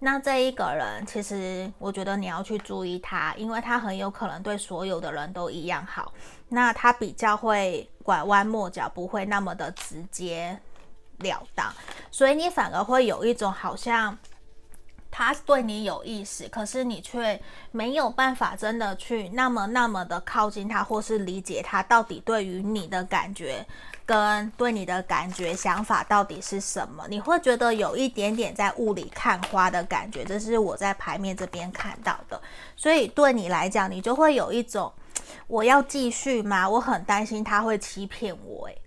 [0.00, 6.12] 那这一个人，其实我觉得你要去注意他，因为他很有可能对所有的人都一样好。
[6.54, 10.58] 那他比较会拐弯抹角，不会那么的直截
[11.18, 11.72] 了当，
[12.10, 14.16] 所以你反而会有一种好像
[15.10, 17.40] 他对你有意思，可是你却
[17.70, 23.66] 没有办法真的去那么那么的靠近他，或是理解他到底对于你的感觉。
[24.06, 27.06] 跟对你的感觉想法到底是什么？
[27.08, 32.38] 你会觉得有一点点在雾里看花的感觉，这是我在牌面这边看到的。
[32.76, 34.92] 所以对你来讲，你就会有一种
[35.46, 36.68] 我要继续吗？
[36.68, 38.66] 我很担心他会欺骗我。
[38.66, 38.82] 诶，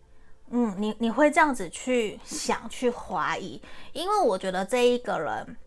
[0.51, 3.61] 嗯，你你会这样子去想去怀疑，
[3.93, 5.57] 因为我觉得这一个人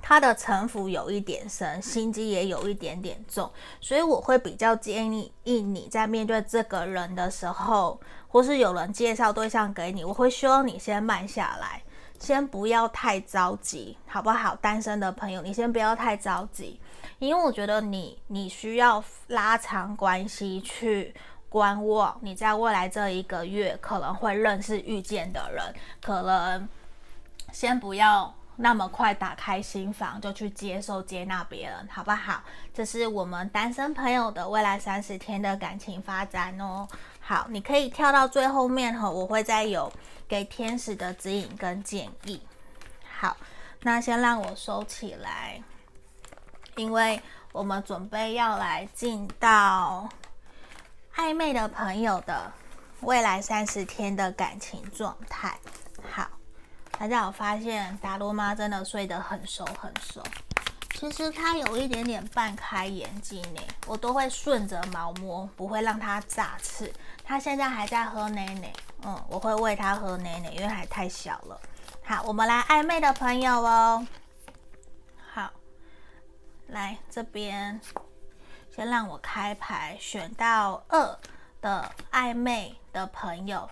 [0.00, 8.00] 他的城府有一点深，心机也有一点点重，所以我会比较建议你在面对这个人的时候。
[8.30, 11.82] 或是有人介绍对象给你，我会希望你先慢下来，
[12.18, 14.54] 先不要太着急，好不好？
[14.56, 16.78] 单身的朋友，你先不要太着急，
[17.18, 21.14] 因为我觉得你你需要拉长关系去
[21.48, 26.68] 观望，你在未来这一个月可能会认识遇见的人，可能
[27.52, 32.42] 先不要那么快打开心房就去接受接纳别人，好不好？
[32.74, 36.86] 这是我们单身朋友的未来三十天的感情发展哦。
[37.20, 39.92] 好，你可以跳到最后面哈，我会再有
[40.28, 42.40] 给天使的指引跟建议。
[43.18, 43.36] 好，
[43.82, 45.62] 那先让我收起来，
[46.78, 50.08] 因为我们准备要来进到
[51.16, 52.52] 暧昧的朋友的
[53.00, 55.58] 未来三十天的感情状态。
[56.08, 56.28] 好，
[56.96, 60.22] 大家有发现达罗妈真的睡得很熟很熟。
[60.94, 66.92] 其实他有一点点半开眼睛呢，我都会顺着毛摸，不会让他炸刺。
[67.24, 71.60] 他现在还在喝奶奶，嗯，我会喂他喝奶奶，因为还太小了。
[72.04, 74.06] 好，我们来暧昧的朋友哦。
[76.68, 77.80] 来这边，
[78.70, 81.18] 先让我开牌，选到二
[81.60, 83.68] 的暧昧的朋友。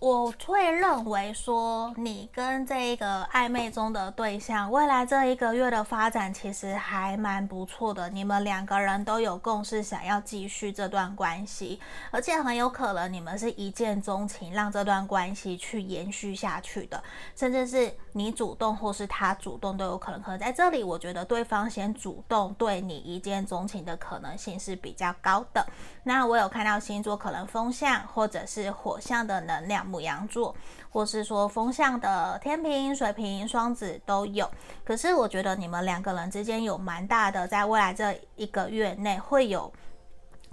[0.00, 8.08] 我会认为说，你跟这一个暧昧中的对象，未来这一个月的发展其实还蛮不错的。
[8.08, 11.80] 你们两个人都有共识，想要继续这段关系，
[12.12, 17.02] 而且很有可能你们是一见钟情，让这段关系去延续下去的，
[17.34, 20.22] 甚至是你主动或是他主动都有可能。
[20.22, 25.66] 可能在这里，我觉得对方先主动对你一见钟情的可能性是比较高的。
[26.04, 29.87] 那我有看到星座可能风象或者是火象的能量。
[29.88, 30.54] 母羊座，
[30.90, 34.48] 或是说风象的天平、水瓶、双子都有。
[34.84, 39.72] 可是我觉得你们两个人之间有蛮大的，在未来这一个月内会有。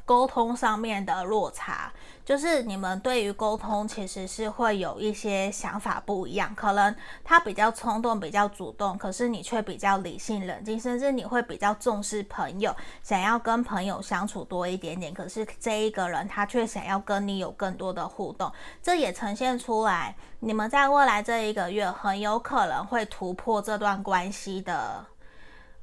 [0.07, 1.91] 沟通上面的落差，
[2.25, 15.13] 就是你们对于沟通其实是会有一些想法不一样，可能他比较冲动、比较主动，可是你却比较理性冷静，甚至你会比较重视朋友，想要跟朋友相处多一点点。
[15.13, 25.05] 可是这一个人他却想要跟你有更多的互动，这也呈现出来，你们在未来这一个月很有可能会突破这段关系的，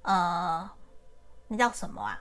[0.02, 0.68] 呃，
[1.46, 2.18] 那叫什么啊？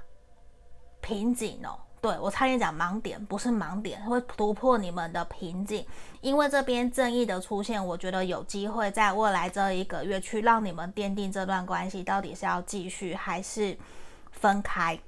[1.02, 1.80] 瓶颈哦。
[2.02, 5.86] 对，我差点讲盲点，不是盲点，会突破你们的瓶颈，
[6.22, 13.78] 因为这边正义的出现，我觉得有机会在未来这一个月去让你们奠定这段关系，到底是要继续还是
[14.32, 15.00] 分开，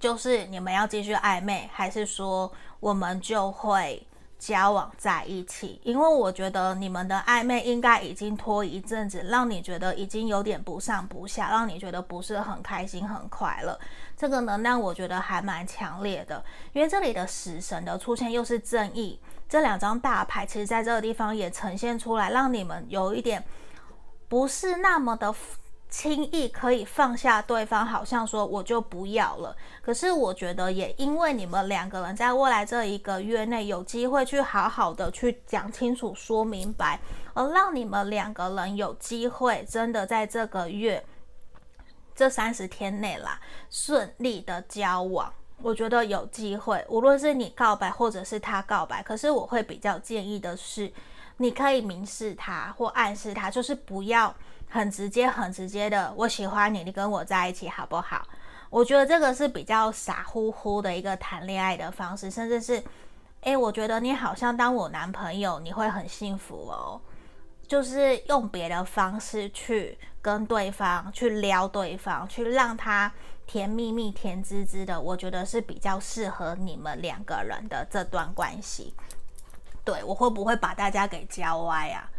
[0.00, 4.04] 就是你们要继续暧昧，还是说我们就会
[4.40, 5.80] 交往在一起。
[5.84, 13.78] 因为我觉得你们的暧昧应该已经拖一阵子，让你觉得已经有点不上不下，让你觉得不是很开心、很快乐。
[14.18, 23.44] 这个能量我觉得还蛮强烈的，因为这里的死神的出现又是正义，这两张大牌其实在这个地方也呈现出来，让你们有一点
[24.28, 25.32] 不是那么的。
[25.90, 29.56] 轻易可以放下对方，好像说我就不要了。
[29.80, 37.00] 可是我觉得，也因为你们两个人在未来这一个月内有机会去好好的去讲清楚、说明白，
[37.32, 41.02] 而让你们两个人有机会真的在这个月
[42.18, 43.40] 这三十天内啦，
[43.70, 45.32] 顺利的交往。
[45.62, 50.92] 我觉得有机会，无论是你告白或者是他告白，可是我会比较建议的是，
[51.36, 54.34] 你可以明示他或暗示他，就是不要。
[54.70, 58.26] 很直接，很直接的，我喜欢你，你跟我在一起好不好？
[58.68, 62.82] 我觉得这个是比较傻乎乎的一个谈恋爱的方式，甚至是，
[63.42, 67.00] 诶，我觉得你好像当我男朋友，你会很幸福哦。
[67.66, 69.98] 就是用别的方式去
[70.28, 73.10] 跟对方去撩对方，去让他
[73.46, 78.92] 甜蜜蜜、甜滋滋的，我觉得是比较适合你们两个人的这段关系。
[79.82, 82.10] 对，我会不会把大家给教歪啊？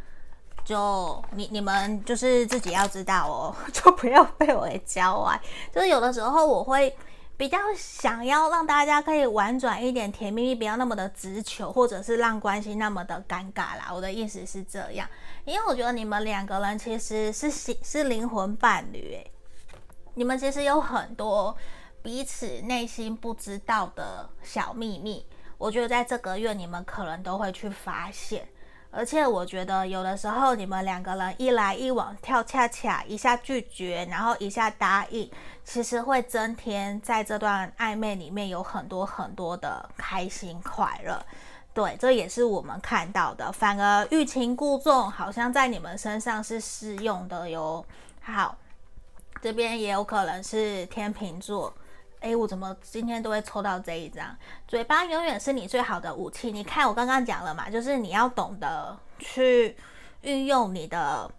[0.65, 5.39] 就你你们就是自己要知道哦， 就不要被我给教歪。
[5.71, 6.97] 就是有的时候我会
[7.37, 13.91] 比较想要让大家可以婉转一点，甜蜜蜜，不要那么的直球，或者是让关系那么的尴尬啦。
[13.93, 15.07] 我的意思是这样，
[15.45, 19.31] 因为我觉得你们两个人其实是是灵魂伴侣，诶，
[20.13, 21.55] 你们其实有很多
[22.01, 25.25] 彼此内心不知道的小秘密。
[25.57, 28.47] 我觉得在这个月你们可能都会去发现。
[28.91, 35.29] 而且我觉得有的时候你们两个人一来一往跳恰恰，一下拒绝，然后一下答应，
[35.63, 41.23] 其实会增添在这段暧昧里面有很多很多的开心快乐。
[41.73, 43.51] 对，这也是我们看到的。
[43.51, 47.85] 反而欲擒故纵，好像在你们身上是适用的哟。
[48.21, 48.57] 好，
[49.41, 51.73] 这边也有可能是天秤座。
[52.19, 54.35] 哎，我怎么今天都会抽到这一张？
[54.67, 56.51] 嘴巴永远是你最好的武器。
[56.51, 59.77] 你看，我刚刚讲了嘛，就是你要懂得去
[60.21, 61.31] 运用你的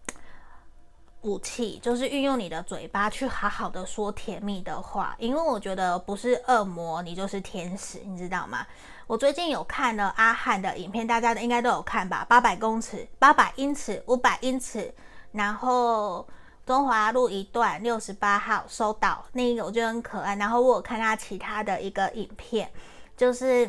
[1.20, 5.14] 武器，就是运用你的嘴巴去好好的说甜蜜的话。
[5.18, 8.66] 因为我觉得不是恶魔，你就是天使，你知道吗？
[9.11, 12.24] 我最近有看了阿汉的影片，大家应该都有看吧？
[12.28, 14.94] 八百公尺、八百英尺、五百英尺，
[15.32, 16.24] 然后。
[16.66, 20.36] 中华路一段六十八号收到那个，我觉得很可爱。
[20.36, 22.70] 然后我有看他其他的一个影片，
[23.16, 23.68] 就是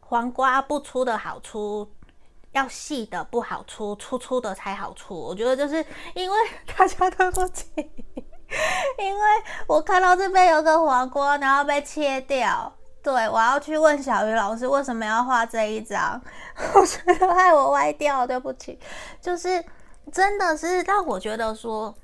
[0.00, 1.86] 黄瓜不粗的好粗，
[2.52, 5.14] 要细的不好粗，粗粗的才好粗。
[5.14, 5.84] 我觉得就是
[6.14, 6.36] 因为
[6.74, 9.22] 大家对不起，因为
[9.66, 12.72] 我看到这边有个黄瓜，然后被切掉。
[13.02, 16.20] 对，我要去问小鱼老师为什么要画这一张，
[16.74, 18.78] 我觉得害我歪掉，对不起，
[19.20, 19.64] 就是。
[20.10, 21.94] 真的是让我觉得说，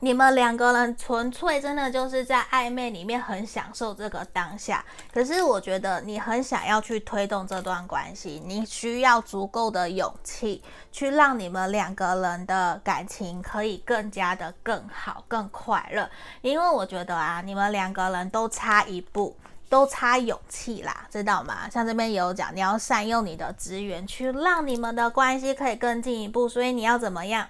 [0.00, 4.82] 你们两个人纯粹真的就是在暧昧里面很享受这个当下。
[5.12, 16.08] 可是我觉得你很想要去推动这段关系，你需要足够的勇气去让你们两个人的感情可以更加的更好、更快乐。
[16.40, 19.36] 因为我觉得啊，你们两个人都差一步。
[19.68, 21.68] 都差勇气啦，知道吗？
[21.70, 26.48] 像这边也有讲，你要善用你的资源，去让你们的关系可以更进一步。
[26.48, 27.48] 所以你要怎么样？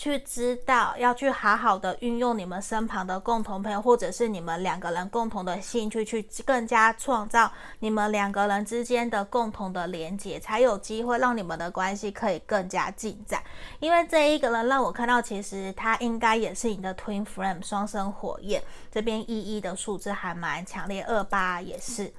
[0.00, 13.42] 去知道要去好好的运用你们身旁的共同朋友，或者是你们两个人共同的兴趣，去更加创造你们两个人之间的共同的连接，才有机会让你们的关系可以更加进展。
[13.78, 18.62] 因为这一个人让我看到，其实他应该也是你的 twin flame 双生火焰。
[18.90, 22.10] 这边一一的数字还蛮强烈，二八也是，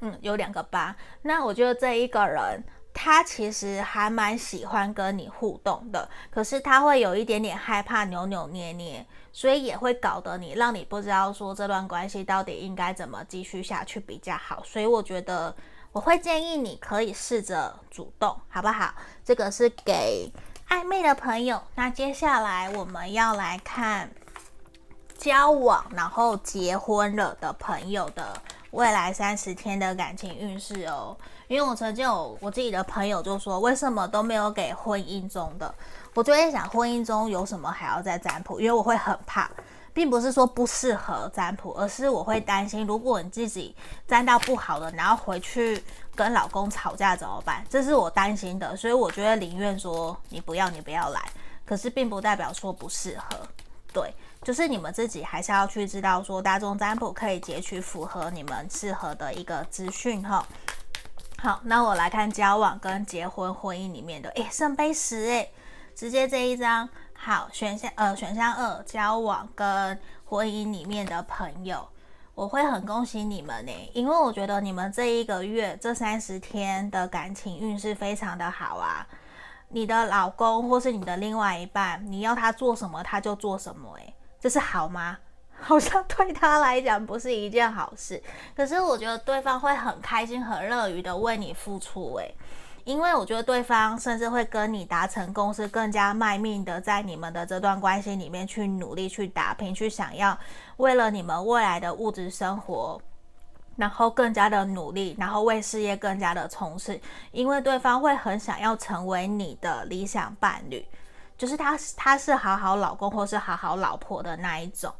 [0.00, 0.96] 嗯，有两个八。
[1.20, 2.64] 那我觉得这一个人。
[2.94, 14.62] 他其实还蛮喜欢跟你互动的，可是他会有一点点害怕扭扭捏捏，所以也会搞得你让你不知道说这段关系到底应该怎么继续下去比较好。
[14.64, 15.54] 所以我觉得
[15.90, 18.94] 我会建议你可以试着主动，好不好？
[19.24, 20.30] 这个是给
[20.68, 21.60] 暧昧的朋友。
[21.74, 24.10] 那接下来我们要来看
[25.16, 28.40] 交往然后结婚了的朋友的
[28.72, 31.16] 未来三十天的感情运势哦。
[31.52, 35.74] 因为我曾经有我自己的朋友就说，为什么都没有给婚姻中的？
[36.14, 38.58] 我就在想，婚姻中有什么还要再占卜？
[38.58, 39.50] 因为我会很怕，
[39.92, 43.76] 并不是说不适合占卜，而是我会担心，如果你自己
[44.08, 45.84] 占到不好的，然后回去
[46.16, 47.62] 跟老公吵架怎么办？
[47.68, 51.20] 这是我担心的，所以我觉得宁愿说你不要，你不要来。
[51.66, 53.36] 可是并不代表说不适合，
[53.92, 60.42] 对，就是你们自己还是要去知道说，大众占卜可以截取符合你们适合的一个资讯哈。
[61.44, 65.50] 好，那我来看交往跟结婚、婚姻里面的，诶，圣杯十，诶，
[65.92, 66.88] 直接这一张。
[67.14, 71.88] 好，选项呃，选项二，交往跟婚姻里面的朋友，
[72.36, 79.04] 我会很恭喜你们呢，因为我觉得你们这一个月这三十天的感情运势非常的好啊。
[79.70, 85.18] 你的老公或是你的另外一半，你要他做什么他就做什么，诶，这是好吗？
[85.64, 88.20] 好像对他来讲不是一件好事，
[88.56, 92.34] 可是我觉得对方会很开心、很乐于的为你付出，诶。
[92.84, 100.36] 因为我觉得对方甚至会跟你达成共识，更加卖命的在你们的这段关系里面去努力、去打拼、去想要
[100.78, 103.00] 为了你们未来的物质生活，
[103.76, 107.00] 然后更加的努力，然后为事业更加的冲刺。
[107.30, 110.84] 因为对方会很想要成为你的理想伴侣，
[111.38, 114.92] 就是他他是好好老公或是好好老婆的那一种。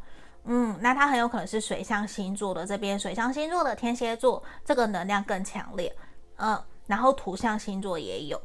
[0.45, 5.95] 嗯，那他很有可能是水象星座的这边，水象星座的天蝎座，这个能量更强烈。
[6.37, 6.63] 嗯。
[6.85, 8.39] 然后土象星座也有，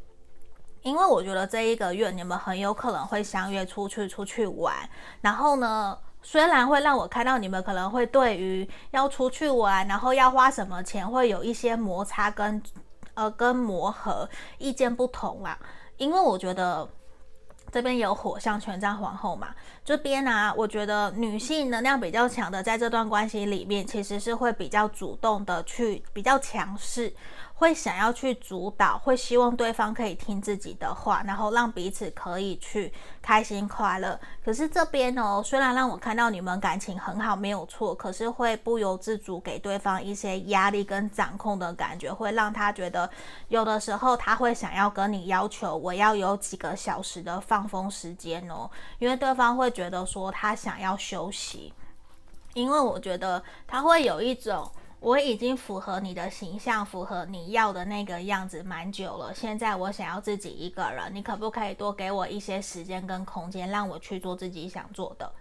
[0.83, 4.73] 因为我觉得这一个月你们很有可能会相约出去出去玩。
[5.21, 12.61] 然后呢，虽然会让我看到你们可能会对于要出去玩，然后要花什么钱，会有一些摩擦跟
[13.15, 14.29] 呃跟磨合，
[14.59, 15.57] 意见不同啦。
[15.97, 16.87] 因为我觉得
[17.77, 19.49] 这边有火象权杖皇后嘛，
[19.85, 27.13] 这边呢、啊，我觉得女性能量比较强的，在这段关系里面，其实是会比较主动的去，比较强势。
[27.59, 34.19] 会想要去主导，会希望对方可以听自己的话，然后让彼此可以去开心快乐。
[34.45, 43.09] 可是这边呢，虽然让我看到你们感情很好，没有错，可是会不由自主给对方一些压力跟掌控的感觉，会让他觉得
[43.47, 51.73] 有的时候他会想要跟你要求，我要有几个小时的放风时间哦，因为对方会觉得说他想要休息，
[52.53, 54.69] 因为我觉得他会有一种。
[54.99, 59.31] 我已经符合你的形象，符合你要的那个样子蛮久了。
[59.33, 65.31] 现在我想要自己一个人，你可不可以多给我一些时间跟空间，让我去做自己想做的？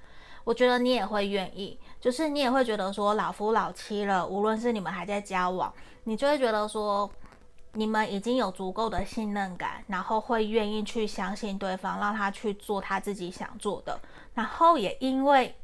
[0.45, 5.73] 我觉得你也会愿意，就是你也会觉得说老夫老妻了，无论是你们还在交往，
[6.05, 7.11] 你就会觉得说
[7.73, 13.99] 你们已经有足够的信任感，然后会愿意去相信对方，让他去做他自己想做的。
[14.35, 15.57] 然后也因为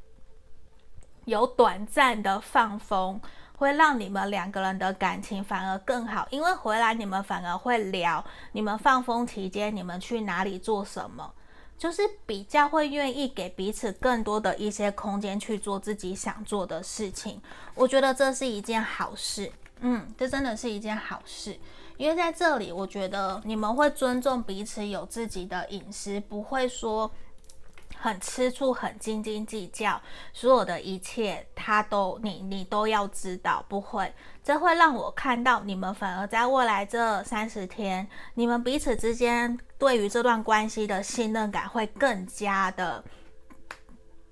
[1.26, 3.20] 有短暂的放风。
[3.62, 11.32] 会让你们两个人的感情反而更好，因为回来你们反而会聊你们放风期间你们去哪里做什么，
[11.78, 17.40] 就是比较会愿意给彼此更多的一些空间去做自己想做的事情。
[17.76, 21.56] 我觉得这是一件好事，嗯，这真的是一件好事，
[21.96, 27.08] 因为在这里我觉得你们会尊重彼此有自己的隐私，不会说。
[28.02, 43.04] 很吃醋，很斤斤计较，所有的一切他都你你都要知道，不会，这会让我看到你们反而在未来这三十天，你们彼此之间对于这段关系的信任感会更加的。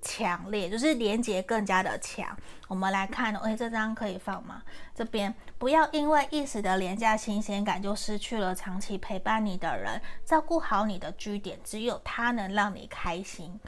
[0.01, 2.25] 强烈就是连接更加的强。
[2.67, 4.61] 我们来看，哎，这张可以放吗？
[4.95, 13.59] 这边不要因为一时的廉价新鲜感就失去了长期陪伴你的人，照顾好你的据点，只有他能让你开心。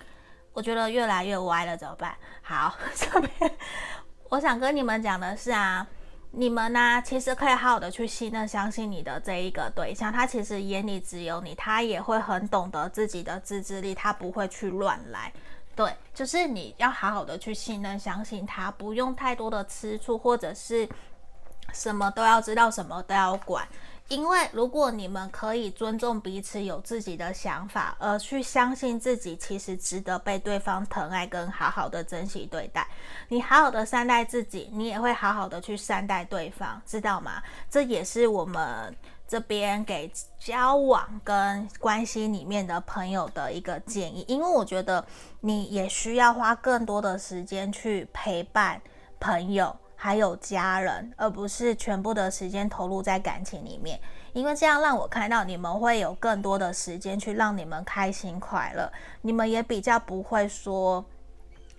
[0.53, 2.15] 我觉得越来越歪了，怎么办？
[2.41, 3.51] 好， 这边
[4.29, 5.85] 我想跟你们讲的是啊，
[6.31, 15.33] 你们呢、其实可以好好的去信任、相信你的这一个对象，他其实眼里只有你，他也会很懂得自己的自制力，他不会去乱来。
[15.75, 20.87] 对，就是你要好好的去信任、相信他，不用太多的吃醋，或者是
[21.73, 23.67] 什么都要知道，什么都要管。
[24.09, 32.85] 因为如果你们可以尊重彼此，有自己的想法，而去相信自己其实值得被对方疼爱跟好好的珍惜对待，
[33.29, 37.41] 你好好的善待自己，你也会好好的去善待对方，知道吗？
[37.69, 38.95] 这也是我们。
[39.33, 45.03] 这边给交往跟关系里面的朋友的一个建议，因为我觉得
[45.39, 48.79] 你也需要花更多的时间去陪伴
[49.19, 53.99] 朋友还有家人，而不是全部的时间投入在感情里面，
[54.33, 61.03] 因为这样让我看到你们会有更多的时间去让你们开心快乐，你们也比较不会说。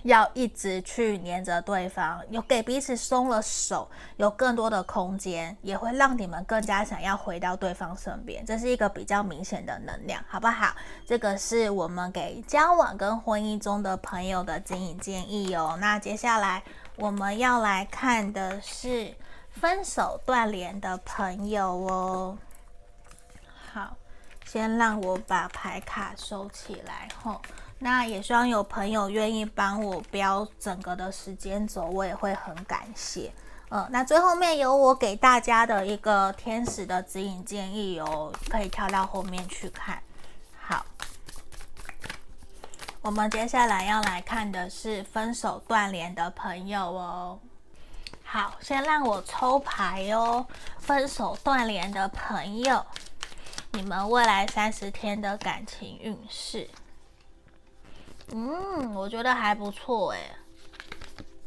[0.05, 8.45] 要一直去黏着对方，有给彼此松了手，有更多的空间，也会让你们更加想要回到对方身边。
[8.45, 10.75] 这是一个比较明显的能量，好不好？
[11.07, 15.79] 这个是我们给交往跟婚姻中的朋友的指引建议哦。
[15.81, 16.63] 那接下来
[16.97, 19.15] 我们要来看的是
[19.51, 22.39] 分手断联的朋友哦。
[23.73, 23.97] 好，
[24.45, 27.41] 先让我把牌卡收起来吼。
[27.85, 33.31] 那也希望有朋友愿意帮我标整个的时间轴，我也会很感谢。
[33.69, 40.03] 呃，那最后面有我给大家的一个天使的指引建议哦，可以跳到后面去看。
[40.59, 40.87] 好，
[43.03, 47.39] 我们接下来要来看的是分手断联的朋友哦。
[48.25, 50.47] 好，先让我抽牌哦。
[50.79, 52.83] 分手断联的朋友，
[53.73, 56.67] 你们未来三十天的感情运势，
[58.37, 60.19] 嗯，我觉得还不错诶。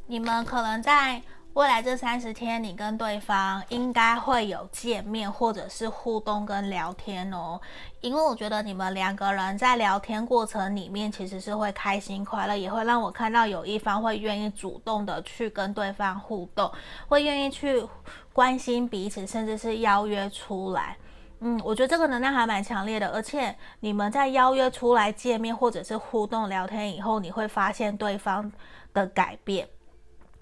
[0.05, 1.21] 你们可能在。
[1.53, 7.59] 未来这三十天，你跟对方应该会有见面，或者是互动跟聊天哦。
[7.99, 16.71] 因为我觉得你们两个人在聊天过程里面，其实是会开心快乐，也会让我看到有一方会愿意主动的去跟对方互动，
[17.07, 17.83] 会愿意去
[18.31, 20.95] 关心彼此，甚至是邀约出来。
[21.39, 28.51] 嗯，我觉得这个能量还蛮强烈的，而且你们在邀约出来见面或者是互动聊天以后，你会发现对方
[28.93, 29.67] 的改变。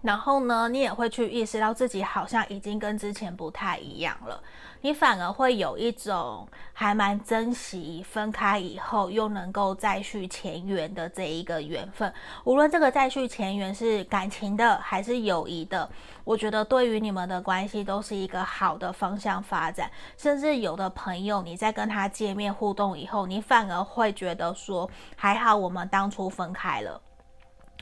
[0.06, 4.40] 然后呢，你也会去意识到自己好像已经跟之前不太一样了，
[4.82, 12.14] 你反而会有一种还蛮珍惜分开以后又能够再续前缘的这一个缘分。
[12.44, 15.90] 无论这个再续前缘是感情的还是友谊的，
[16.24, 19.90] 我觉得对于你们的关系都是一个好的方向发展。
[20.18, 27.02] 甚至有的朋友，你在跟他见面互动以后，你反而会觉得说，还好我们当初分开了。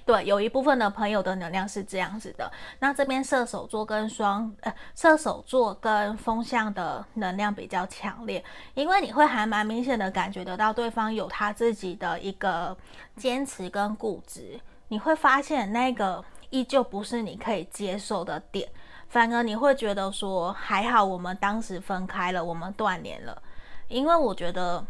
[0.05, 2.51] 对，有一部分的朋友的能量是这样子的。
[2.79, 8.43] 那这边射手座跟双呃射手座跟风象的能量比较强烈，
[8.73, 12.75] 因为你会还蛮明显的感觉得到对方有他自己的一个
[13.15, 18.67] 坚持跟固执，你会发现那个依旧不是你可以接受的点，
[19.07, 23.41] 反而你会觉得说还好我们当时分开了，我们断联了，
[23.87, 24.85] 因为我觉得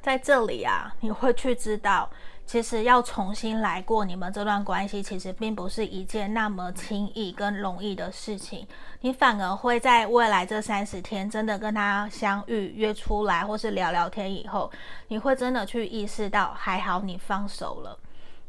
[0.00, 2.08] 在这里啊，你会去知道。
[2.48, 8.66] 其实要重新来过你们这段关系，其实并不是一件那么轻易跟容易的事情。
[9.02, 14.72] 你反而会在未来这三十天真的跟他相遇、约出来，或是聊聊天以后，
[15.08, 17.98] 你会真的去意识到，还好你放手了，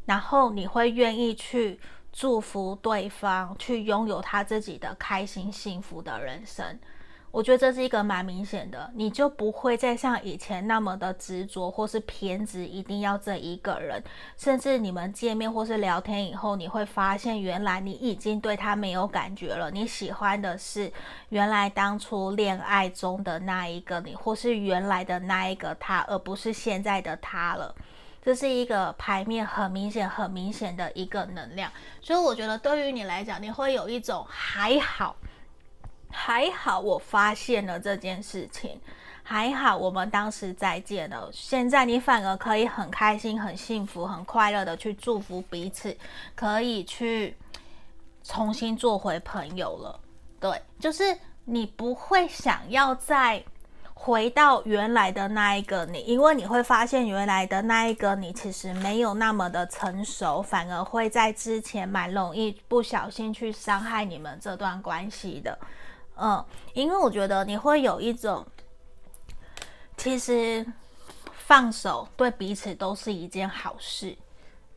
[0.05, 1.77] 然后你会愿意去
[2.13, 6.79] 祝福对方，去拥有他自己的开心幸福的人生。
[7.31, 14.03] 我觉得这是一个蛮明显的，你就不会再像以前那么的执着或是偏执，一定要这一个人。
[14.35, 19.69] 甚至你们见面或是聊天以后，你会发现原来你已经对他没有感觉了。
[19.69, 20.91] 你喜欢的是
[21.29, 27.75] 原来当初恋爱中的那一个你，或是原来的那一个他，而不是现在的他了。
[28.23, 31.71] 这是一个牌面很明显、很明显的一个能量。
[32.01, 35.15] 所以我觉得对于你来讲，你会有一种还好。
[36.11, 38.79] 还好我发现了这件事情，
[39.23, 41.29] 还好我们当时再见了。
[41.31, 45.95] 现在你反而可以很开心、很幸福、很快乐的去祝福彼此，
[46.35, 47.35] 可以去
[48.23, 49.99] 重新做回朋友了。
[50.39, 53.43] 对，就是你不会想要再
[53.93, 65.57] 回到原来的那一个你，因为你会发现原来的那一个你其实没有那么的成熟，反而会在之前蛮容易不小心去伤害你们这段关系的。
[66.21, 68.45] 嗯，因为我觉得你会有一种，
[69.95, 70.65] 其实
[71.33, 74.17] 放手对彼此都是一件好事。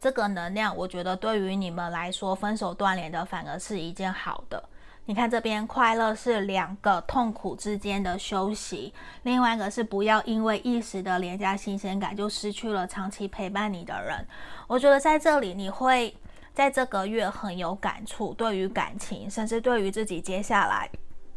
[0.01, 4.62] 这个能量，我觉得对于你们来说，分手断联的反而是一件好的。
[5.05, 14.24] 你看这边，快乐是两个痛苦之间的休息，另外一个是不要因为一时的廉价新鲜感就失去了长期陪伴你的人。
[14.68, 16.16] 我觉得在这里你会
[16.55, 20.88] 在这个月很有感触，对于感情，甚至对于自己接下来。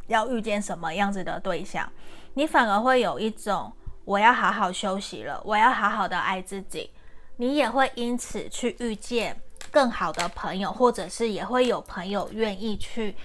[0.07, 1.91] 要遇见什么样子的对象，
[2.33, 3.71] 你反而会有一种
[4.03, 6.91] 我要好好休息了，我要好好的爱自己。
[7.37, 9.41] 你也会因此去遇见
[9.71, 13.15] 更好的朋友，或者是也会有朋友愿意去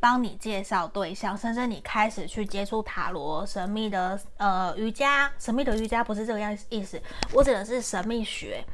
[0.00, 5.30] 帮你介绍对象，甚至你开始去接触塔罗、神秘的呃瑜伽。
[5.38, 6.98] 神秘的瑜伽不是这个样意思，
[7.34, 8.64] 我指的是神秘学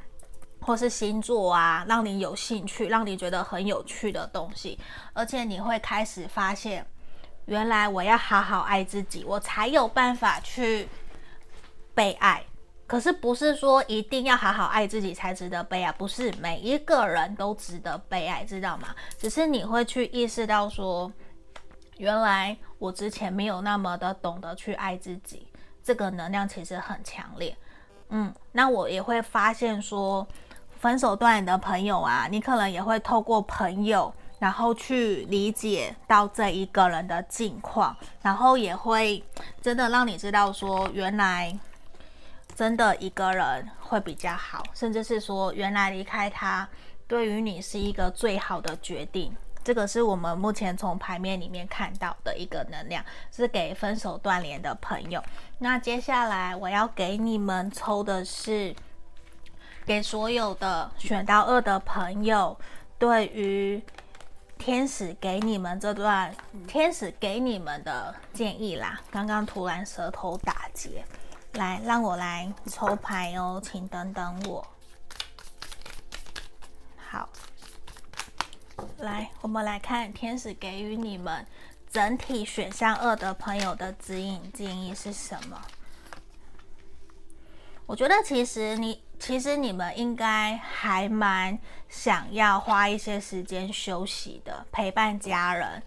[0.61, 4.79] 或是星座啊，让你有兴趣，让你觉得很有趣的东西，
[5.15, 6.87] 而且你会开始发现。
[7.47, 10.89] 原来我要好好爱自己，我才有办法去
[11.95, 12.43] 被爱。
[12.87, 18.95] 可是不是说一定要好好爱自己才值得被爱，不是每一个人都值得被爱，知道吗？
[19.19, 21.11] 只是你会去意识到说，
[21.97, 25.49] 原来我之前没有那么的懂得去爱自己，
[25.83, 27.57] 这个能量其实很强烈。
[28.11, 30.27] 嗯，那我也会发现说，
[30.79, 34.15] 分手断联的朋友啊，你可能也会透过朋友。
[34.39, 39.23] 然后去理解到这一个人的境况，然后也会
[39.63, 41.57] 真的让你知道说，原来
[42.55, 46.69] 真的一个人会比较好，甚至是说，原来离开他
[47.07, 55.23] 对于你是一个最好的决定，这个是我们目前从牌面里面看到的一个能量，是给分手断联的朋友。
[55.59, 58.75] 那接下来我要给你们抽的是，
[59.87, 62.57] 给所有的选到二的朋友，
[62.99, 63.83] 对于
[64.59, 66.35] 天使给你们这段
[66.67, 69.01] 天使给你们的建议啦。
[69.11, 71.05] 刚刚突然舌头打结，
[71.55, 74.67] 来，让我来抽牌哦，请等等我。
[76.97, 77.29] 好。
[78.99, 81.47] 来，我们来看天使给予你们
[81.91, 85.61] 整体选项二的朋友的指引建议是什么？
[87.87, 91.59] 我觉得其实你，其实你们应该还蛮
[91.89, 95.83] 想要花一些时间休息的，陪伴家人。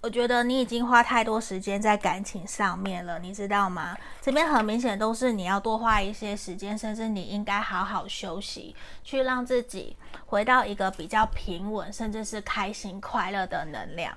[0.00, 3.94] 我觉得你已经花太多时间在感情上面了，你知道吗？
[4.22, 8.74] 这边很明显都是你要多花一些时间，甚至你应该好好休息，
[9.04, 14.16] 去让自己回到一个比较平稳，甚至是开心快乐的能量。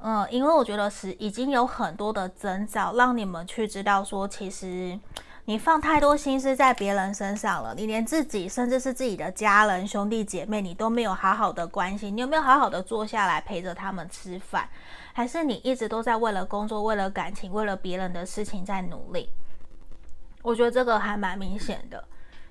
[0.00, 5.00] 嗯，因为我觉得是已经有很多的征兆，让你们去知道说，其实
[5.46, 14.66] 你放太多心思在别人身上了，你连自己，甚至是自己的家人、兄弟姐妹，你都没有好好的关心，你有没有好好的坐下来陪着他们吃饭？
[15.12, 19.28] 还是你一直都在为了工作、为了感情、为了别人的事情在努力？
[20.40, 22.02] 我觉得这个还蛮明显的，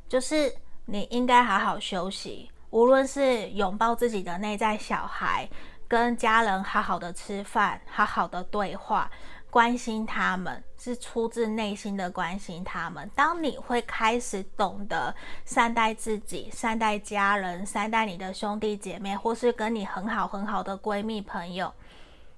[0.08, 0.54] 就是
[0.86, 5.50] 你应该好好休息，无论是拥抱自己的内在小孩，
[5.88, 9.10] 跟家人好好的吃饭、好好的对话，
[9.54, 13.08] 关心他们，是出自内心的关心他们。
[13.14, 15.14] 当你会开始懂得
[15.45, 21.72] 善待自己、善待家人、善待你的兄弟姐妹，或是跟你很好很好的闺蜜朋友。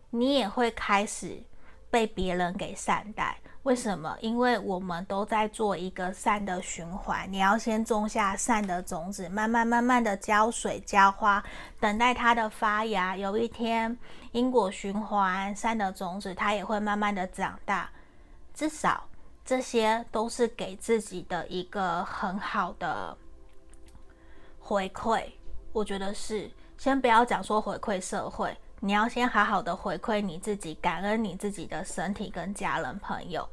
[0.10, 1.42] 你也会开始
[1.90, 4.18] 被别人给善待，为什么？
[4.20, 7.26] 因为我们都在做一个善的循环。
[7.32, 11.42] 你要先种下善的种子，慢慢慢慢的浇水浇花，
[11.80, 13.16] 等待它的发芽。
[13.16, 13.98] 有一天，
[14.36, 17.90] 因果循环，善的种子它也会慢慢的长大。
[18.54, 19.08] 至少
[19.46, 23.18] 这些都是给自己的一个很好的
[24.60, 25.24] 回馈。
[25.72, 28.54] 我觉得是，先不要讲说回馈社会。
[28.82, 33.48] 你要先好好的回馈你自己，感恩你自己的身体跟家人朋友，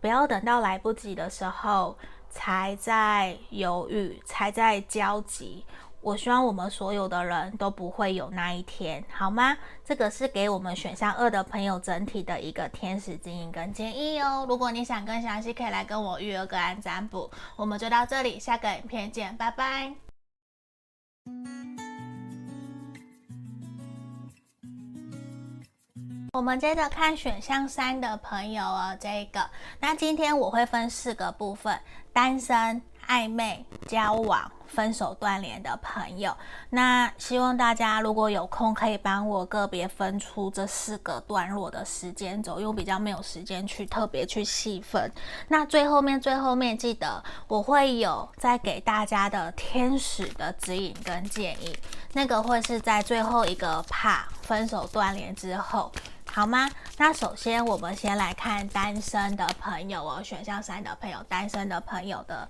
[0.00, 1.98] 不要等到来不及的时候
[2.30, 5.64] 才在犹豫，才在焦急。
[6.00, 9.56] 我希望我们所有的人都不会有那一天，好吗？
[9.84, 14.46] 这个是给我们选项二的朋友整体的一个天使指引跟建议哦。
[14.48, 17.30] 如果你想更详细，可以来跟我预约个案占卜。
[17.56, 19.92] 我们就到这里，下个影片见，拜拜。
[26.32, 31.78] 我们接着看选项三的朋友哦，这个，那今天我会分四个部分：
[32.12, 36.36] 单身、暧昧、交往、分手断联的朋友。
[36.70, 45.10] 那希望大家如果有空，可以帮我个别分出这四个段落的时间轴，因为我比较没有时间去特别去细分。
[45.48, 51.76] 那最后面最后面记得我会有再给大家的天使的指引跟建议，
[52.12, 55.90] 那个会是在最后一个怕分手断联之后。
[56.30, 56.70] 好吗？
[56.98, 62.48] 那首先我们先来看单身的朋友哦，选项三的朋友，单身的朋友的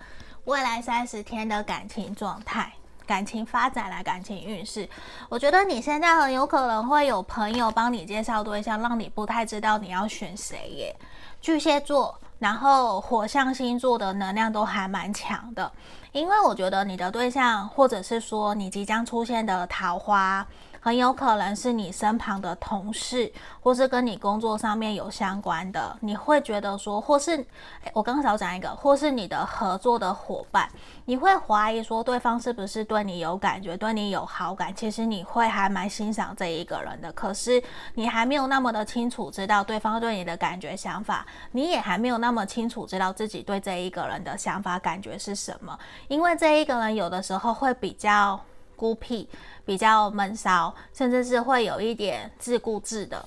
[0.48, 2.72] 未来三十天的感情状态、
[3.06, 4.88] 感情发展来感情运势。
[5.28, 10.96] 我觉得你现在很有可能会有朋友帮你介绍对象，让你不太知道你要选谁耶。
[11.42, 15.70] 巨蟹座，然后火象星座的能量都还蛮强的，
[16.12, 20.46] 因为我觉得你的对象，或者是说你即将出现的桃花。
[20.88, 23.30] 很有可能是你身旁的同事，
[23.60, 27.46] 或是跟你工作上面有相关的，你会觉得说，或是，
[27.92, 30.66] 我刚刚少讲一个，或是你的合作的伙伴，
[31.04, 37.62] 你会怀疑说对方是不是对你有感觉，对你有好感，其实你会还蛮欣赏这一个人的，可是
[37.92, 45.78] 你还没有那么的清楚知道对方对你的感觉想法，你也还没有那么清楚知道自己对这一个人的想法感觉是什么，
[46.08, 48.40] 因为这一个人有的时候会比较。
[48.78, 49.28] 孤僻，
[49.68, 53.22] 比较闷骚，甚至是会有一点自顾自的，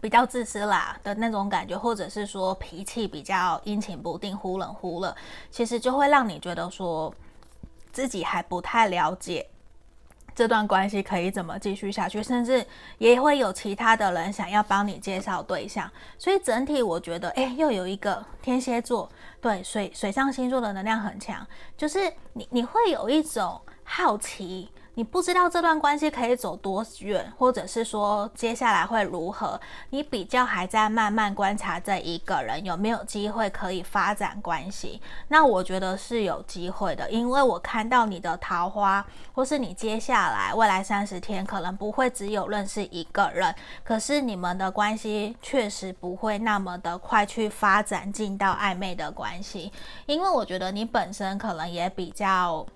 [0.00, 5.14] 比较自私啦的那种感觉，或者是说脾气比较阴晴不定、忽冷忽热，
[5.52, 7.14] 其实就会让你觉得说
[7.92, 9.46] 自己还不太了解
[10.34, 12.66] 这段关系可以怎么继续下去，甚至
[12.98, 15.88] 也会有其他的人想要帮你介绍对象。
[16.18, 19.08] 所以整体我觉得，诶，又有一个天蝎座，
[19.40, 21.46] 对，水水象星座的能量很强，
[21.76, 23.60] 就是你你会有一种。
[23.84, 35.00] 好奇你不知道这段关系可以走多远，或者是说接下来会如何，你比较还在慢慢观察这一个人有没有机会可以发展关系。
[35.28, 49.72] 那我觉得是有机会的，因为我看到你的桃花，或是你接下来未来三十天可能不会只有认识一个人，可是你们的关系确实不会那么的快去发展进到暧昧的关系，
[50.04, 52.66] 因为我觉得你本身可能也比较。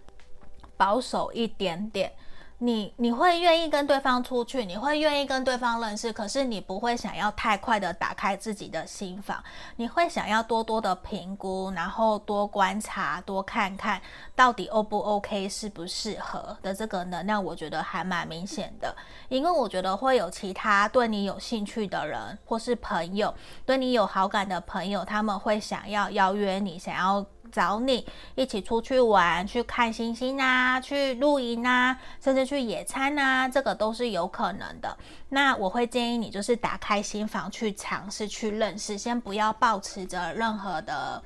[0.77, 2.13] 保守一点点，
[2.59, 9.43] 你你会愿意跟对方出去，你会愿意跟对方认识，可是你不会想要太快的打开自己的心房，
[9.77, 14.01] 你会想要多多的评估，然后多观察，多看看
[14.35, 18.97] 到底 O 不 OK，适不适合的这个能量，我觉得还蛮明显的，
[19.29, 23.35] 因为我觉得会有其他对你有兴趣的人，或是朋友，
[23.67, 27.25] 对你有好感的朋友，他们会想要邀约你，想要。
[27.57, 34.95] 找你一起出去玩，去看星星啊，去露营啊，甚至去野餐啊，这个都是有可能的。
[35.31, 41.23] 那我会建议你，就是打开心房去尝试去认识，先不要抱持着任何的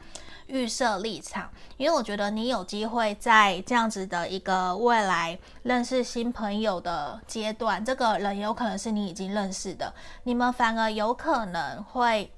[0.47, 12.33] 预设立场，因为我觉得你有机会在这样子的一个未来认识新朋友的阶段，这个人有可能是你已经认识的，你们反而有可能会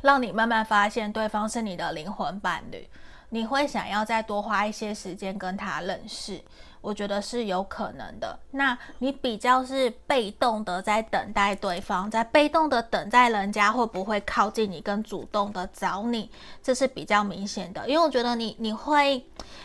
[0.00, 2.88] 让你慢慢发现对方是你的灵魂伴侣。
[3.30, 6.40] 你会想要再多花一些时间跟他认识，
[6.80, 8.38] 我觉得是有可能的。
[8.52, 16.30] 那你比较是被动的在等待对方，在被动的等待人家会不会靠近你，跟主动的找你，
[16.62, 17.86] 这是比较明显的。
[17.88, 19.24] 因为我觉得你你会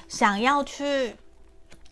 [0.10, 1.16] 想要去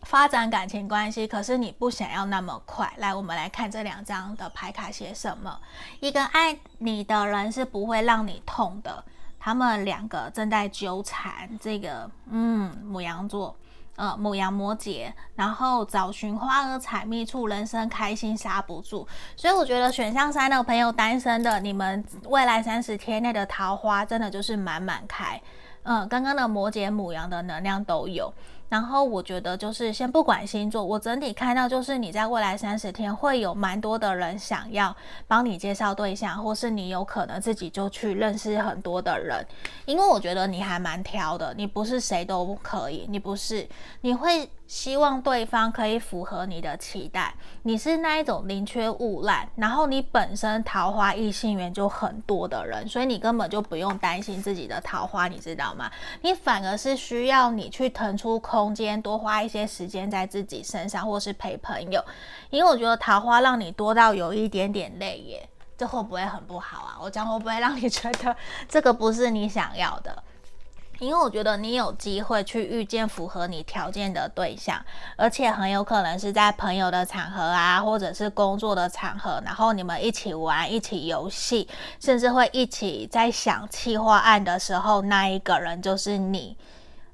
[0.02, 2.92] 发展感情关系，可是你不想要那么快。
[2.98, 5.58] 来，我们来看这两张的牌卡写什么。
[6.00, 9.02] 一个爱你的人是不会让你痛的。
[9.44, 13.56] 他们两个正在纠缠，这个嗯，母羊座，
[13.96, 19.04] 呃，母羊摩羯，然后找寻花儿采蜜处，人生开心刹不住。
[19.36, 25.40] 所以我觉得选项三的朋友，单身的，你们未来三十天内的桃花真的就是满满开。
[25.82, 28.32] 嗯，刚刚的摩羯、母羊的能量都有。
[28.72, 34.96] 然后我觉得就是先不管星座，我整体看到就是你在未来三十天会有蛮多的人想要
[35.28, 39.46] 帮你介绍对象，或是你有可能自己就去认识很多的人，
[39.84, 43.68] 因为我觉得你还蛮挑的，你不是谁都可以，你不是，
[44.00, 44.48] 你会。
[44.66, 47.34] 希望对方可以符合你的期待，
[47.64, 55.90] 你是那一种宁缺毋滥，然后你本身桃花异性缘就很多的人，所以你根本就不用担心自己的桃花，你知道吗？
[56.22, 62.02] 你反而是需要你去腾出空间，多花一些时间在自己身上，或是陪朋友，
[62.48, 66.98] 因为我觉得桃花让你多到有一点点累耶，这会不会很不好啊？
[67.02, 68.34] 我讲会不会让你觉得
[68.68, 70.22] 这个不是你想要的？
[70.98, 74.80] 因为我觉得你有机会去遇见符合你条件的对象，
[75.16, 81.68] 而且很有可能是在朋友的场合啊，或者是工作的场合，然后你们一起玩、一起游戏，
[81.98, 86.56] 甚至会一起在想企划案的时候，那一个人就是你，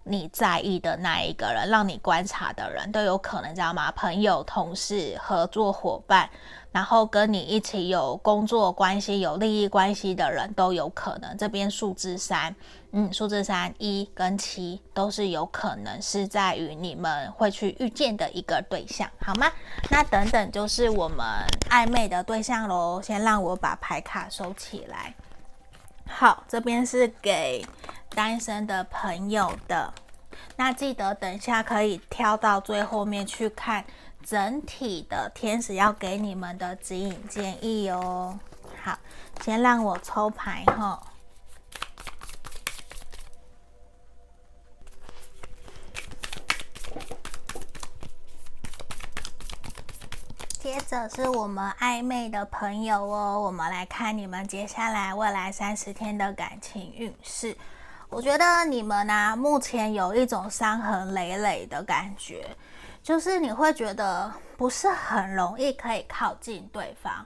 [0.05, 3.91] 你在意的那一个人，让你观察的人都有可能，知道吗？
[3.93, 6.29] 朋友、同事、合作伙伴。
[6.71, 11.37] 然后跟你一起有工作关系、有利益关系的人都有可能。
[11.39, 12.55] 这边数字三，
[12.93, 19.51] 嗯，数字三一跟七都是有可能是在于你们会去遇见的一个对象，好吗？
[19.91, 21.19] 那等等就是我们
[21.71, 23.01] 暧昧的对象喽。
[23.03, 25.15] 先让我把牌卡收起来。
[26.07, 27.65] 好，这边是给
[28.11, 29.93] 单身的朋友的。
[30.57, 33.85] 那记得等一下可以挑到最后面去看。
[34.25, 38.39] 整体的天使要给你们的指引建议哦。
[38.83, 38.99] 好，
[39.41, 41.01] 先让我抽牌哈。
[50.71, 57.57] 接着是我们暧昧的朋友哦，我们来看你们接下来未来三十天的感情运势。
[58.11, 62.55] 我觉得你们呢、啊，目前有一种伤痕累累的感觉。
[63.03, 67.25] 就是你会觉得不是很容易可以靠近对方，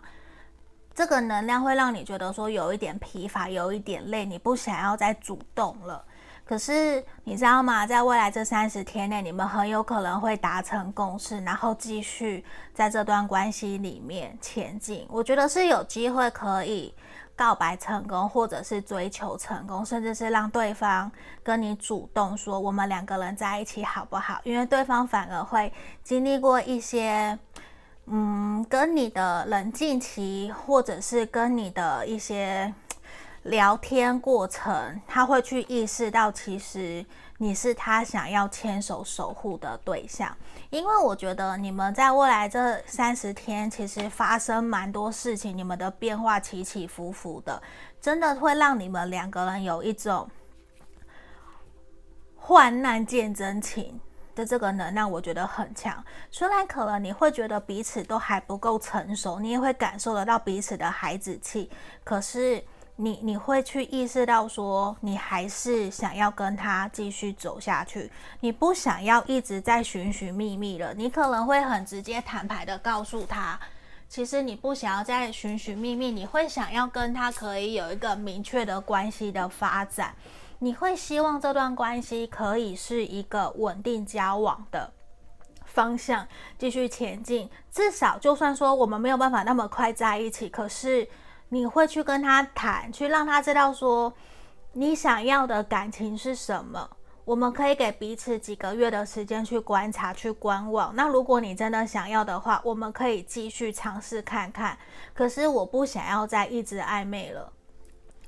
[0.94, 6.04] 这个能量会让你觉得说有一点疲乏，有一点累，你不想要再主动了。
[6.44, 7.86] 可是你知道吗？
[7.86, 15.06] 在未来这三十天内，你们很有可能会达成共识，然后继续在这段关系里面前进。
[15.10, 16.94] 我觉得是有机会可以。
[17.34, 21.10] 告白成功，或者是追求成功，甚至是让对方
[21.42, 24.38] 跟你主动说我们两个人在一起好不好？
[24.44, 25.72] 因为对方反而会
[26.04, 27.36] 经历过一些，
[28.04, 32.72] 嗯，跟你的冷静期，或者是跟你的一些
[33.44, 37.04] 聊天过程，他会去意识到，其实
[37.38, 40.36] 你是他想要牵手守护的对象。
[40.70, 47.60] 因为我觉得你们在未来这三十天，其实发生蛮多事情，你们的变化起起伏伏的，
[48.00, 50.30] 真的会让你们两个人有一种
[52.36, 54.00] 患难见真情
[54.36, 56.04] 的这个能量，我觉得很强。
[56.30, 61.68] 虽然可能你会觉得彼此都还不够成熟，你也会感受得到彼此的孩子气，
[62.04, 62.64] 可是。
[62.96, 70.92] 你你会去意识到说，你还是想要跟他继续走下去，你不想要一直在寻寻觅觅了。
[70.94, 73.58] 你可能会很直接坦白的告诉他，
[74.08, 80.14] 其实你不想要再寻寻觅觅，你会想要跟他可以有一个明确的关系的发展。
[80.58, 84.92] 你会希望这段关系可以是一个稳定交往的
[85.64, 86.28] 方向，
[86.58, 87.50] 继续前进。
[87.70, 91.08] 至少就算说我们没有办法那么快在一起，可是。
[91.52, 94.10] 你会去跟他谈，去让他知道说
[94.72, 96.88] 你想要的感情是什么。
[97.26, 100.96] 我们可以给彼此几个月的时间去观察、去观望。
[100.96, 104.78] 那如果你真的想要的话，我们可以继续尝试看看。
[105.12, 107.52] 可是我不想要再一直暧昧了。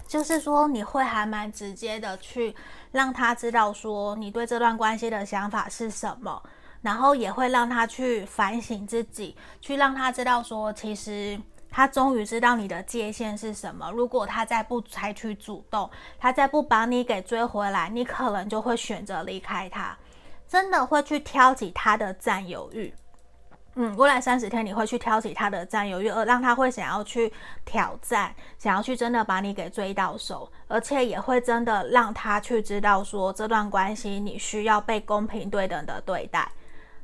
[0.07, 2.55] 就是说，你会还蛮直接的去
[2.93, 6.43] 让他知道说你对这段关系的想法是什么，
[6.83, 11.41] 然后也会让他去反省自己，去让他知道说其实。
[11.75, 13.91] 他终于知道你的界限是什么。
[13.91, 19.99] 如果他再不采取主动，他再不把你给追回来，你可能就会选择离开他，
[20.47, 22.95] 真的会去挑起他的占有欲。
[23.75, 27.33] 嗯，未来三十天你会去挑起他的占有欲，而让他会想要去
[27.65, 36.49] 挑战，想要去真的把你给追到手，而且也会真的让他去知道说，这段关系你需要被公平对等的对待，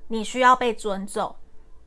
[0.06, 1.34] 你需要被尊重。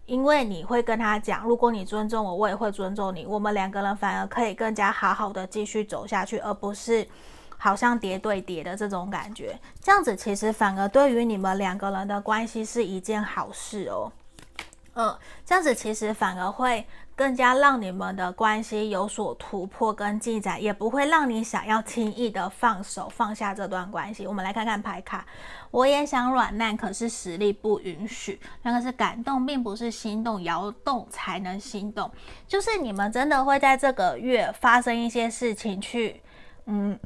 [0.05, 3.25] 因为你会跟他讲，如果你尊重我，我也会尊重你。
[3.25, 7.07] 我们两个人反而可以更加好好的继续走下去，而不是
[7.57, 9.57] 好像叠对叠的这种感觉。
[9.81, 14.11] 这样子其实反而对于你们两个人的关系是一件好事哦。
[14.95, 16.85] 嗯，这样子其实反而会
[17.15, 24.25] 更加让你们的关系有所突破跟进展，也不会让你想要轻易的放手放下这段关系。
[24.25, 25.25] 我们来看看牌卡，
[25.69, 28.39] 我也想软烂，可是实力不允许。
[28.63, 32.11] 那个是感动，并不是心动，摇动才能心动。
[32.47, 36.21] 就是你们真的会在这个月发生一些事情，去
[36.65, 36.99] 嗯，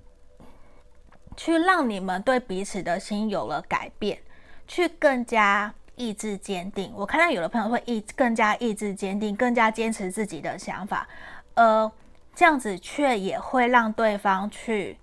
[1.35, 4.19] 去让你们对彼此的心有了改变，
[4.67, 5.73] 去更加。
[5.97, 11.07] 意志坚定，我看到有的朋友会意更加意志坚定，更加坚持自己的想法，
[11.55, 11.91] 呃，
[12.35, 14.97] 这样子却也会让对方去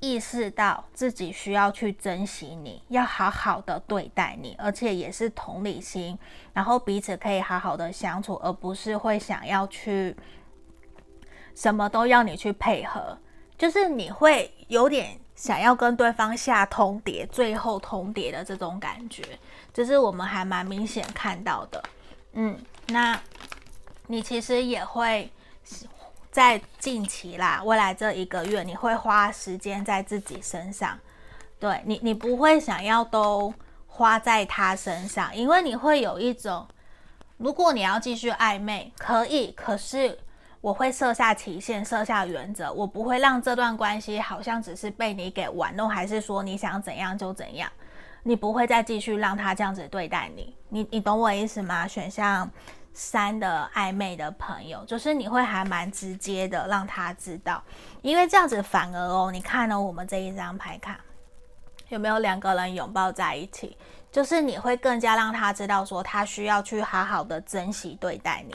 [0.00, 6.18] 意识到自己需要去珍惜你，要好好的对待你，而且也是同理心，
[6.52, 10.16] 然后彼此可以好好的相处，而不是会想要去
[11.54, 13.16] 什么都要你去配合，
[13.56, 19.24] 就是你会有点想要跟对方下通牒，最后通牒的这种感觉。
[19.72, 21.82] 这是我们还蛮明显看到的，
[22.34, 23.18] 嗯，那
[24.08, 25.32] 你其实也会
[26.30, 30.98] 在近期啦，未来这一个月，你会花时间在自己身上，
[31.58, 33.54] 对你，你不会想要都
[33.86, 36.68] 花在他身上，因为你会有一种，
[37.38, 40.18] 如果你要继续暧昧，可以，可是
[40.60, 47.70] 我会设下期限，设下原则，我不会让这段关系好像只是被你给玩弄，还是说你想怎样就怎样。
[48.22, 51.88] 你不会再继续让他这样子对待你，你你懂我意思吗？
[51.88, 52.50] 选项
[52.92, 57.62] 三的暧昧的朋友，就是你会还蛮直接的让他知道，
[58.02, 61.00] 因为这样子反而哦，你看了我们这一张牌卡，
[61.88, 63.74] 有没有两个人拥抱在一起？
[64.12, 68.54] 就是你会更加让他知道说，他需要去好好的珍惜对待你，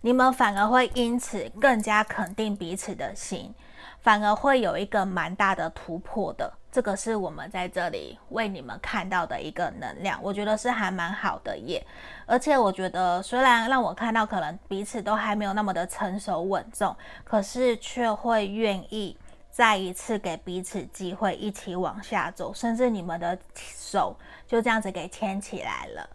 [0.00, 3.54] 你们反而会因此更加肯定彼此的心。
[4.02, 11.86] 反而会有一个蛮大的突破的，这个是我们在这里为你们看到的一个能量，我觉得是还蛮好的耶。
[12.24, 19.14] 而且我觉得，虽然让我看到可能彼此都还没有那么的成熟稳重，可是却会愿意
[19.50, 26.08] 再一次给彼此机会，一起往下走，甚至你们的手就这样子给牵起来了，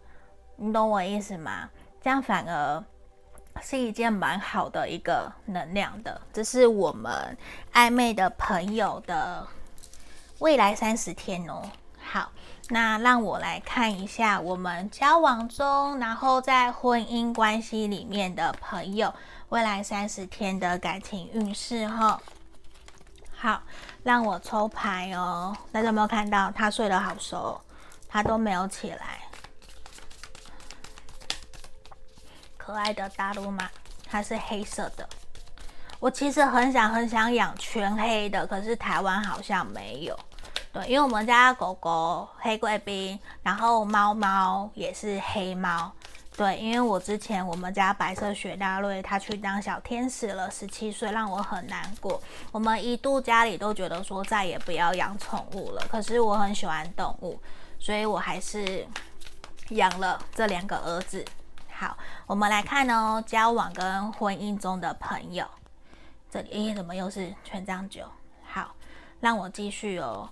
[0.56, 1.70] 你懂我意思吗？
[2.02, 2.84] 这样反而。
[3.62, 7.36] 是一件蛮好的一个能量的，这是我们
[7.72, 9.46] 暧昧的朋友的
[10.38, 11.62] 未来三十天哦。
[11.98, 12.30] 好，
[12.68, 19.12] 那让我来看一下我们交往中，然后在婚姻关系里面的朋友
[19.48, 22.20] 未来三十天的感情运势哈。
[23.34, 23.60] 好，
[24.02, 25.56] 让我抽牌哦。
[25.72, 27.60] 大家有没有看到他睡得好熟，
[28.08, 29.25] 他都没有起来。
[32.66, 33.70] 可爱的大陆马，
[34.10, 35.08] 它是黑色的。
[36.00, 40.18] 我其实很想很想养全黑的，可是台湾好像没有。
[40.72, 45.92] 对，因为我们家狗狗黑贵宾，然后猫猫也是黑猫。
[46.36, 52.20] 对，因为我之前我们家白色雪纳瑞它去当小天使了，十七岁，让我很难过。
[52.50, 57.40] 我们一度家里都觉得说再也不要养宠物了，可是我很喜欢动物，
[57.78, 58.84] 所以我还是
[59.68, 61.24] 养了这两个儿子。
[61.78, 61.94] 好，
[62.26, 65.46] 我们来看哦，交往跟婚姻中的朋友，
[66.30, 68.10] 这里诶，怎么又是权杖九？
[68.42, 68.74] 好，
[69.20, 70.26] 让我继续哦。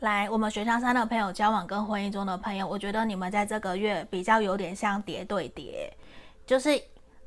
[0.00, 5.88] 来，我们选项三的朋友，交往跟婚姻中的朋友，我觉得你们在这个月比较有点像叠对叠，
[6.44, 6.70] 就是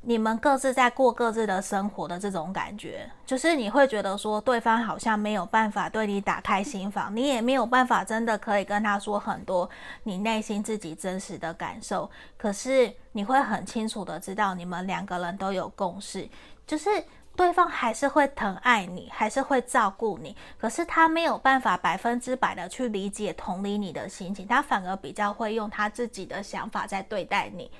[0.02, 9.68] 你们各自在过各自的生活的这种感觉，就是你会觉得说对方好像没有办法对你打开心房，你也没有办法真的可以跟他说很多
[10.04, 16.28] 你内心自己真实的感受，可是你会很清楚的知道你们两个人都有共识，
[16.66, 16.88] 就是。
[17.36, 27.70] 对方还是会疼爱你，还是会照顾你，可是他没有办法百分之百的去理解、同理你的心情，他反而比较会用他自己的想法在对待你，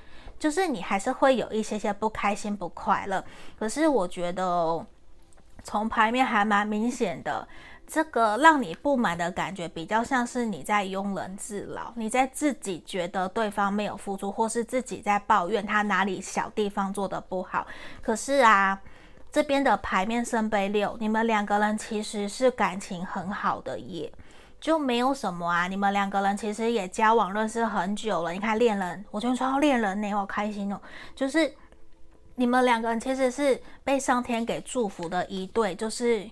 [0.41, 3.24] 就是你还是会有一些些不开心、不快乐。
[3.57, 4.84] 可是我觉得
[5.62, 7.47] 从牌面还蛮明显的，
[7.86, 17.64] 这个让你不满的感觉，比较像是你在庸人自扰，你在自己觉得对方没有付出，或是自己在抱怨他哪里小地方做得不好。
[18.03, 18.80] 可是啊。
[19.32, 24.12] 这边的牌面圣杯六，你们两个人其实是感情很好的耶，
[24.61, 25.66] 就没有什么啊。
[25.66, 28.32] 你们两个人其实也交往认识很久了。
[28.32, 30.80] 你看恋人，我觉得说到恋人呢，我好开心哦。
[31.14, 31.52] 就是
[32.36, 36.28] 你们两个人其实是被上天给祝福的一对，就是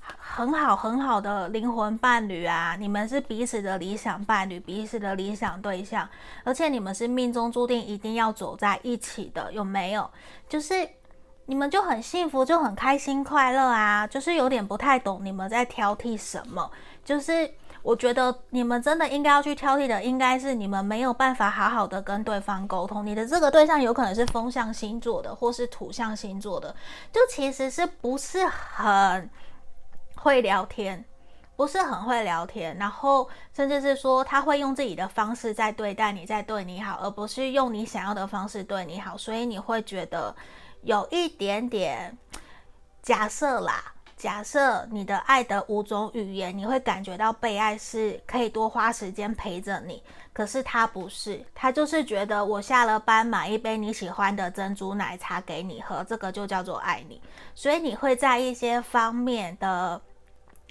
[0.00, 2.76] 很好很好的灵魂伴侣啊。
[2.78, 6.08] 你们是彼此的理想伴侣，彼此的理想对象，
[6.44, 10.10] 而且你们是命中注定一定要走在一起的，有没有？
[10.48, 10.88] 就是。
[11.50, 16.70] 你们就很幸福，就很开心快乐啊，就是有点不太懂你们在挑剔什么。
[17.02, 17.50] 就是
[17.82, 23.04] 我觉得你们真的应该要去挑剔的，应该是你们没有办法好好的跟对方沟通。
[23.04, 26.74] 你的这个对象有可能是风象星座的，或是土象星座的，
[27.12, 29.30] 就其实是不是很
[30.16, 31.04] 会聊天，
[31.56, 40.34] 不是很会聊天，然后甚至是说他会用自己的方式在对待你，在对你好，而不是用你想要的方式对你好，所以你会觉得。
[40.82, 42.16] 有一点点
[43.02, 43.82] 假设啦，
[44.18, 50.02] 假设你的爱的五种语言，你会感觉到被爱是可以多花时间陪着你，
[50.32, 57.22] 可是他不是，他就是觉得我下了班买一杯你喜欢的珍珠奶茶给你喝，这个就叫做爱你，
[57.54, 60.02] 所以你会在一些方面的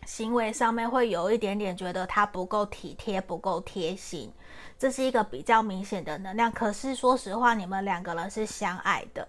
[0.05, 4.29] 行为上面会有一点点觉得他不够体贴，不够贴心，
[4.77, 6.51] 这是一个比较明显的能量。
[6.51, 9.25] 可是说实话，你们两个人是相爱的。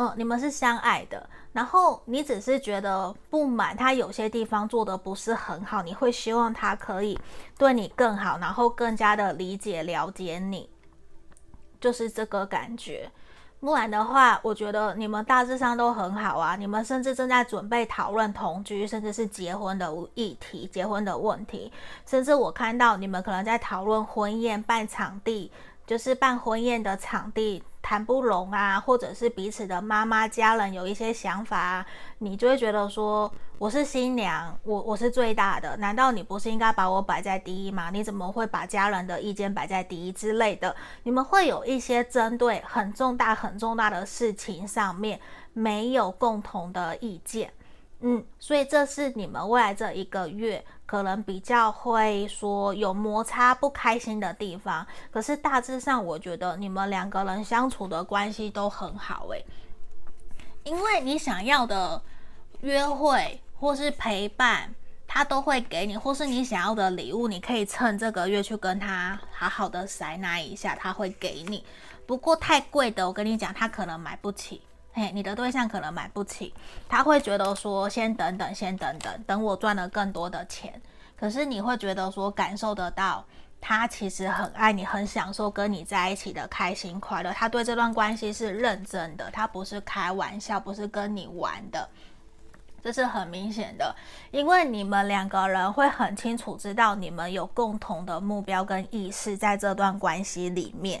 [0.00, 7.18] 嗯，你们是相爱的，然后你只是觉得不满他有些地方做得不是很好，你会希望他可以
[7.58, 10.70] 对你更好，然后更加的理解了解你，
[11.78, 13.10] 就是这个感觉。
[13.60, 21.70] 不然的话，我觉得你们大致上都很好啊，你们甚至正在准备讨论同居，甚至是结婚的议题、结婚的问题，
[22.06, 25.52] 甚至我看到你们可能在讨论婚宴办场地，
[25.90, 27.60] 就是办婚宴的场地。
[27.82, 31.86] 谈不拢啊，或者是彼此的妈妈家人有一些想法啊，
[32.18, 33.28] 你就会觉得说，
[33.58, 37.90] 我是新娘，我我是最大的，难道你不是应该把我摆在第一吗？
[37.90, 40.76] 你怎么会把家人的意见摆在第一之类的？
[41.02, 45.18] 你们会有一些针对很重大很重大的事情上面
[45.52, 47.52] 没有共同的意见，
[48.00, 50.64] 嗯，所以这是你们未来这一个月。
[50.86, 59.46] 可能比较会说有摩擦不开心的地方，可是大致上我觉得你们两个人相处的关系都很好诶，
[60.64, 62.02] 因为你想要的
[62.62, 64.74] 约会或是陪伴，
[65.06, 71.64] 他都会给你，或是你想要的礼物，你可以趁这个月去跟他好好的塞纳一下，他会给你。
[72.04, 74.60] 不过太贵的，我跟你讲，他可能买不起。
[74.92, 76.52] 嘿，你的对象可能买不起，
[76.88, 80.80] 他会觉得说先等等，先等等，等我赚了更多的钱。
[81.16, 83.24] 可是你会觉得说感受得到，
[83.60, 87.30] 他其实很爱你，很享受跟你在一起的开心快乐。
[87.30, 91.88] 他对这段关系是认真的，他不是开玩笑，不是跟你玩的，
[92.82, 93.94] 这是很明显的。
[94.32, 101.00] 因为你们两个人会很清楚知道你们有共同的目标跟意识在这段关系里面。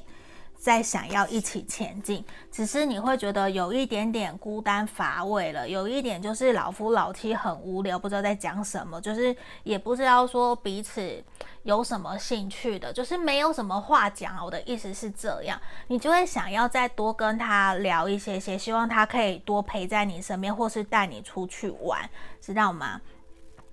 [0.60, 11.24] 在想要一起前进，只是你会觉得有一点点孤单乏味了，有一点就是老夫老妻很无聊，不知道在讲什么，就是也不知道说彼此
[11.62, 14.44] 有什么兴趣的，就是没有什么话讲。
[14.44, 22.06] 我的意思是这样，你就会想要再多跟他聊一些些，希望他可以多陪在你身边，或是带你出去玩，
[22.38, 23.00] 知道吗？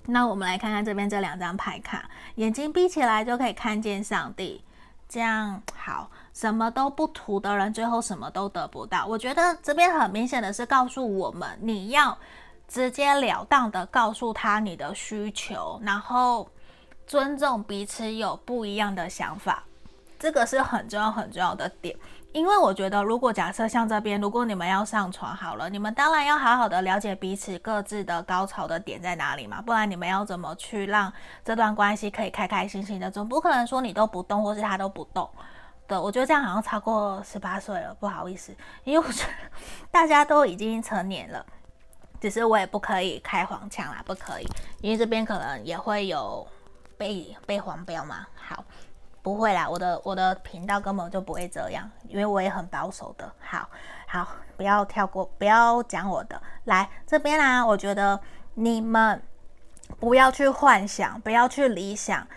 [0.05, 4.64] 那我们来看看这边这两张牌卡，眼睛闭起来就可以看见上帝，
[5.09, 6.09] 这样好。
[6.38, 9.07] 什么都不图的人，最后什么都得不到。
[9.07, 12.15] 我觉得这边很明显的是告诉我们，你要
[12.68, 16.47] 直截了当的告诉他你的需求，然后
[17.07, 19.64] 尊重彼此有不一样的想法，
[20.19, 21.97] 这个是很重要很重要的点。
[22.34, 31.11] 因为我觉得，如果假设像这边，如果你们要上床好了，你们当然要好好的了解彼此各自的高潮的点在哪里嘛，不然你们要怎么去让
[31.43, 33.09] 这段关系可以开开心心的？
[33.09, 35.27] 总不可能说你都不动，或是他都不动。
[35.88, 38.53] 对，我觉得这样好像超过十八岁了，不好意思，
[38.84, 39.31] 因为我觉得
[39.89, 41.45] 大家都已经成年了，
[42.19, 44.47] 只是我也不可以开黄腔啦，不可以，
[44.81, 46.45] 因为这边可能也会有
[46.97, 48.27] 被被黄标嘛。
[48.35, 48.65] 好，
[49.22, 53.31] 不会啦，我的我的频道根本就不会这样，因为我也很保守的。
[53.39, 53.69] 好，
[54.07, 54.27] 好，
[54.57, 56.41] 不要跳过，不要讲我的。
[56.65, 58.19] 来这边啦，我觉得
[58.55, 59.23] 你们
[60.01, 62.27] 不要去幻想，不要去理想。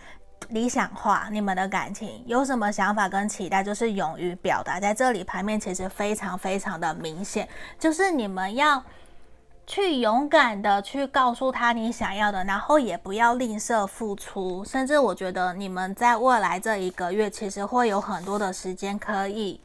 [0.48, 4.80] 理想化你们的感情，有什么想法跟期待，就是勇于表达。
[4.80, 7.48] 在这里牌面其实非常非常的明显，
[7.78, 8.82] 就是你们要
[9.64, 14.64] 去勇敢的去告诉他你想要的，然后也不要吝啬付出。
[14.64, 19.60] 甚至我觉得你们在未来这一个月，其实会有很多的时间可以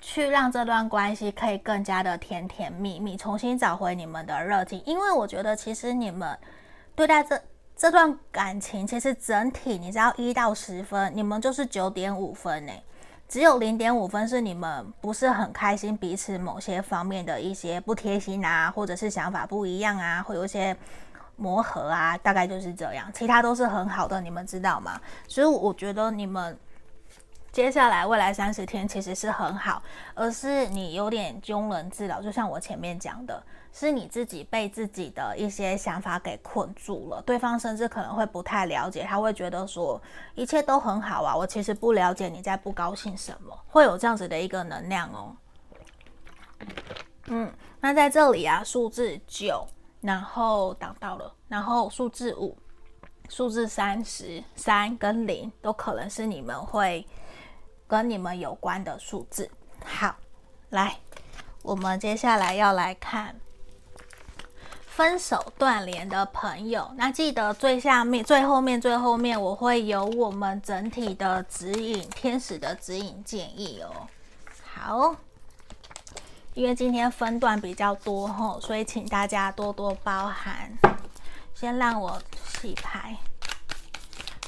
[0.00, 4.82] 去让这段关系可以更加的甜甜蜜蜜，重新找回你们的热情。
[4.86, 6.38] 因为我觉得其实你们
[6.94, 7.38] 对待这。
[7.76, 12.72] 这段感情其实整体，你知道一到十分，你们就是九点五分呢，
[13.28, 20.74] 只有零点五分是你们不是很开心，彼此某些方面的一些不贴心啊，或者是想法不一样啊，会有一些
[21.34, 25.00] 磨合啊，大概就是这样，其他都是很好的，你们知道吗？
[25.26, 26.56] 所以我觉得你们
[27.50, 29.82] 接下来未来三十天其实是很好，
[30.14, 33.42] 而是你有点庸人自扰，就像我前面讲的。
[33.76, 40.00] 是你自己被自己的一些想法给困住了，对方甚至可能会不太了解，他会觉得说
[40.36, 45.36] 一切都很好啊，我其实不了解你在不高兴什么，会有这样子的一个能量哦。
[47.26, 49.66] 嗯，那在这里啊，数字九，
[50.00, 52.56] 然后挡到了，然后数字五，
[53.28, 57.04] 数字三十三跟零都可能是你们会
[57.88, 59.50] 跟你们有关的数字。
[59.84, 60.14] 好，
[60.70, 60.96] 来，
[61.62, 63.34] 我们接下来要来看。
[64.94, 74.06] 分手断联的朋友，那记得最下面、最后面、最后面，我会有我们整体的指引，天使的指引建议哦。
[74.64, 75.16] 好，
[76.54, 80.72] 因为今天分段比较多吼，所以请大家多多包涵。
[81.56, 83.16] 先让我洗牌。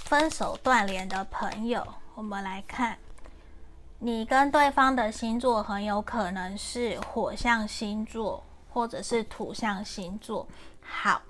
[0.04, 2.96] 分手断联的朋友，我们来看，
[3.98, 8.44] 你跟对方的星座很有可能是火象星座。
[8.76, 10.46] 或者是土象星座，
[10.82, 11.22] 好，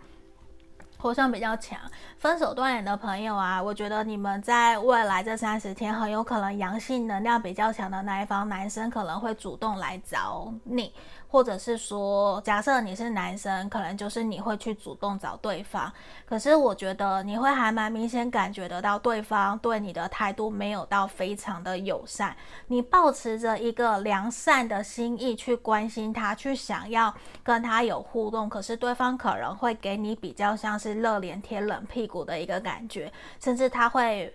[0.99, 1.79] 火象比较强。
[2.19, 10.93] 分手断联的朋友啊，我觉得你们在未来这三十天，很有可能阳性能量比较强的那一方男生可能会主动来找你。
[11.29, 15.93] 或者是说，假设你是男生，可能就是你会去主动找对方。
[16.25, 22.37] 可是我觉得你会还蛮明显感觉得到对方对你的态度没有到非常的友善。
[22.69, 34.35] 你抱持着一个良善的心意去关心他，去想要跟他有互动，可是对方可能会给你比较像是热脸贴冷屁股的一个感觉，甚至他会。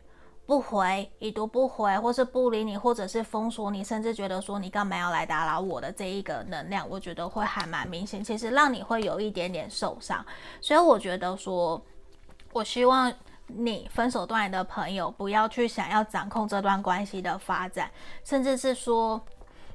[0.51, 10.25] 不回，已读不回，或是不理你，或者是封锁你，甚至觉得说你干嘛要来打扰我的这一个能量，我觉得会还蛮明显，其实让你会有一点点受伤。
[10.59, 11.81] 所以我觉得说，
[12.51, 13.09] 我希望
[13.47, 17.89] 你分手断联的朋友不要去想要掌控这段关系的发展，
[18.25, 19.21] 甚至是说。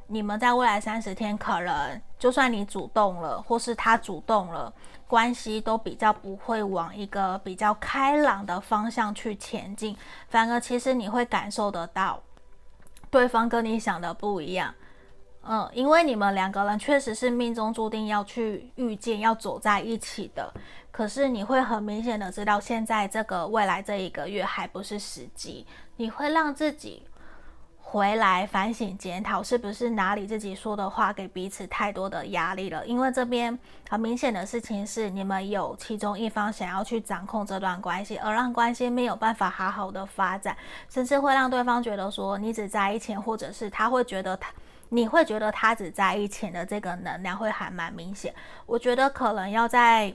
[0.09, 4.73] 你们在未来三十天，可能就算你主动了，或是他主动了，
[5.07, 9.97] 关系都比较不会往一个比较开朗的方向去前进。
[10.29, 12.23] 反而，其实你会感受得到，
[13.11, 14.75] 对方跟你想的不一样。
[15.49, 20.53] 嗯，因为你们两个人确实是命中注定要去遇见、要走在一起的。
[20.91, 25.65] 可是，你会很明显的知道，现在这个未来这一个月还不是时机。
[25.97, 27.03] 你会让自己。
[27.89, 32.85] 回来反省检讨，是不是哪里自己说的话给彼此太多的压力了？
[32.85, 33.57] 因为这边
[33.89, 40.55] 很明显的事情是，你们有其中一方想要去掌控这段关系，而让关系没有办法好好的发展，
[40.91, 44.51] 甚至会让对方觉得说你只在意钱，或者是他会觉得他，
[44.89, 48.35] 你会觉得他只在意钱的这个能量会还蛮明显。
[48.67, 50.13] 我觉得可能要在。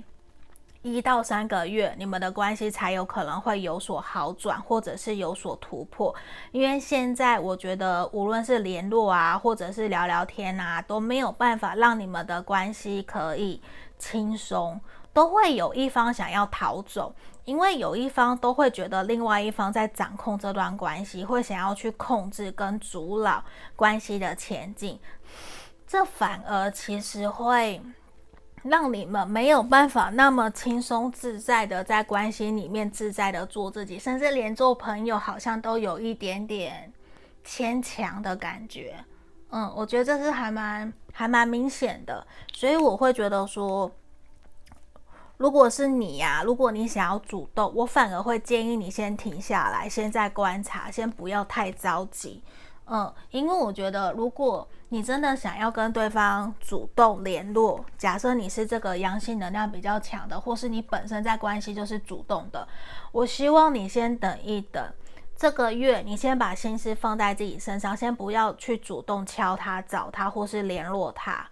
[0.83, 6.13] 一到三个月，你们的关系才有可能会有所好转，或者是有所突破。
[6.51, 13.61] 因为现在我觉得，无论是联络啊，或者是聊聊天啊，都没有办法让你们的关系可以
[13.99, 14.81] 轻松，
[15.13, 17.13] 都会有一方想要逃走，
[17.45, 23.43] 因为有一方都会觉得另外一方在掌控这段关系，会想要去控制跟阻挠
[23.75, 24.99] 关系的前进，
[25.85, 27.79] 这反而其实会。
[28.63, 36.91] 让你们没有办法那么轻松自在的在关系里面自在的做自己，甚至连做朋友好像都有一点点
[37.43, 38.95] 牵强的感觉。
[39.49, 43.91] 嗯，我觉得这是还蛮还蛮明显的，所以我会觉得说，
[45.37, 52.41] 如果是你呀，如果你想要主动，我反而会建议你先停下来，先在观察，先不要太着急。
[52.93, 62.67] 嗯，因为我觉得如果你真的想要跟对方主动联络，假设你是这个阳性能量比较强的，或是你本身在关系就是主动的，
[63.13, 64.83] 我希望你先等一等，
[65.37, 71.47] 这个月你先把心思放在自己身上，先不要去主动敲他、找他或是联络他，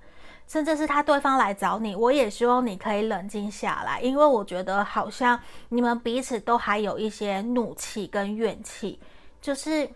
[0.45, 5.39] 甚至是他对方来找你，我也希望你可以冷静下来，因为我觉得好像
[5.69, 8.99] 你们彼此都还有一些怒气跟怨气，
[9.39, 9.89] 就是。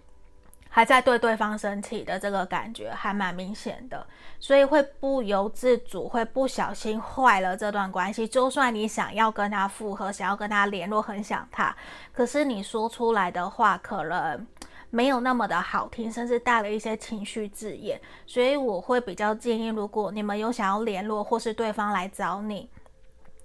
[0.75, 4.07] 还在对对方生气的这个感觉还蛮明显的，
[4.39, 8.27] 所以会不由自主，会不小心坏了这段关系。
[8.27, 11.75] 就算你想要跟他复合，想要跟他联络，很想他，
[12.11, 14.47] 可是你说出来的话可能
[14.89, 18.01] 没有那么的好听，甚至带了一些情绪字眼。
[18.25, 22.67] 所以我会比较建议，如果你们有想要联络，或是对方来找你，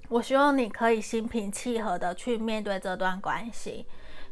[0.08, 3.84] 我希望你可以心平气和的去面对这段关系，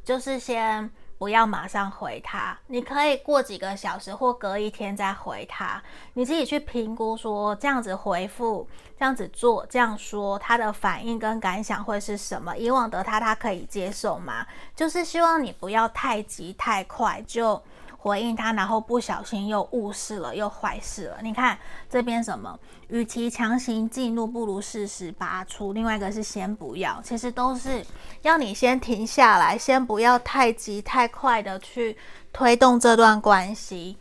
[0.02, 0.90] 就是先。
[1.18, 5.82] 不要马上回他，你可以过几个小时或隔一天再回他，
[6.12, 8.68] 你自己去评估说这样子回复、
[8.98, 12.56] 这样子做、这样说，他的反应跟感想会是什么？
[12.56, 14.47] 以往的他，他可以接受吗？
[14.74, 17.62] 就是希望你不要太急太快就。
[18.07, 21.16] 回应他，然后不小心又误事了，又坏事了。
[21.23, 21.59] 你看
[21.91, 22.57] 这边什么？
[22.87, 25.73] 与其强行进入，不如适时拔出。
[25.73, 27.85] 另外一个是先不要，其实都是
[28.23, 31.99] 要你先停下来，先不要太急太快的去
[32.33, 33.97] 推动这段关系。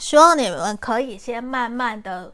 [0.00, 2.32] 希望你们可以先慢慢的。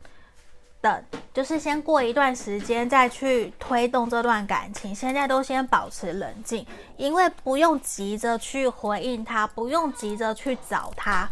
[0.85, 1.03] 等，
[1.33, 4.95] 就是先过一段时间再去推动这段感情。
[4.95, 6.67] 现在都先保持冷静，
[6.99, 11.27] 因为不用急着去回应他，不用急着去找他，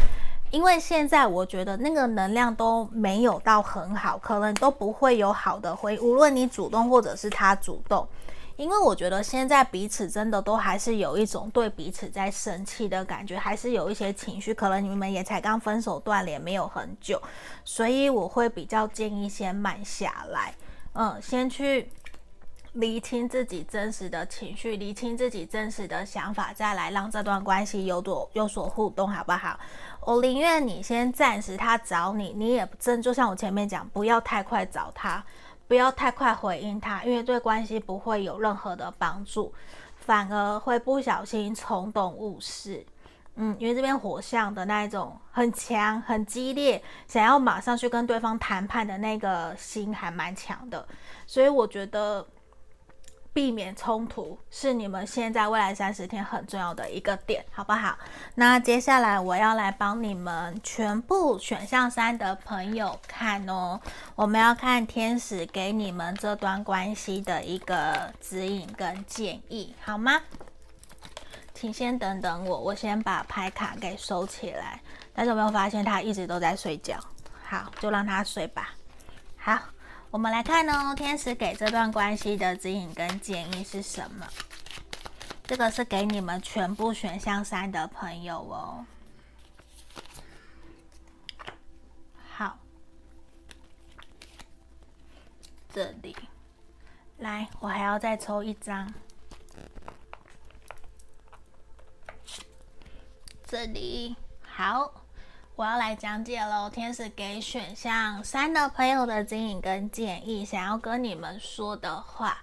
[0.50, 8.08] 因为现在我觉得那个能量都没有到很好，可能都不会有好的回，无论你主动或者是他主动。
[8.56, 14.52] 因为我觉得现在彼此真的都还是有一种对彼此在生气的感觉，还是有一些情绪。
[14.52, 17.20] 可能你们也才刚分手断联没有很久，
[17.64, 20.54] 所以我会比较建议先慢下来，
[20.92, 21.90] 嗯，先去
[22.74, 29.58] 厘清自己真实的情绪，厘清自己真实的想法，再来让这段关系有所有所互动，好不好？
[30.00, 35.24] 我宁愿你先暂时他找你，你也真就像我前面讲，不要太快找他。
[35.72, 39.50] 不要太快回应他，因为对关系不会有任何的帮助，
[39.96, 42.84] 反而会不小心冲动误事。
[43.36, 50.86] 嗯，因为这边火象的那一种很强、很激烈，想要马上去跟对方谈判的那个心还蛮强的，
[51.26, 52.26] 所以我觉得。
[53.34, 57.96] 避免冲突是你们现在未来三十天很重要的一个点，好不好？
[58.34, 63.80] 那接下来我要来帮你们全部选项三的朋友看哦。
[64.14, 70.20] 我们要看天使给你们这段关系的一个指引跟建议，好吗？
[71.54, 74.80] 请先等等我，我先把牌卡给收起来。
[75.14, 76.98] 但是有没有发现他一直都在睡觉？
[77.44, 78.74] 好，就让他睡吧。
[79.38, 79.58] 好。
[80.12, 84.28] 我们来看呢，天使给这段关系的指引跟建议是什么？
[85.44, 88.84] 这个是给你们全部选项三的朋友哦。
[92.30, 92.58] 好，
[95.72, 96.14] 这里，
[97.16, 98.92] 来，我还要再抽一张。
[103.46, 105.01] 这里，好。
[105.54, 112.38] 我要来讲解喽，天使给选项三的朋友的指引跟建议，想要跟你们说的话，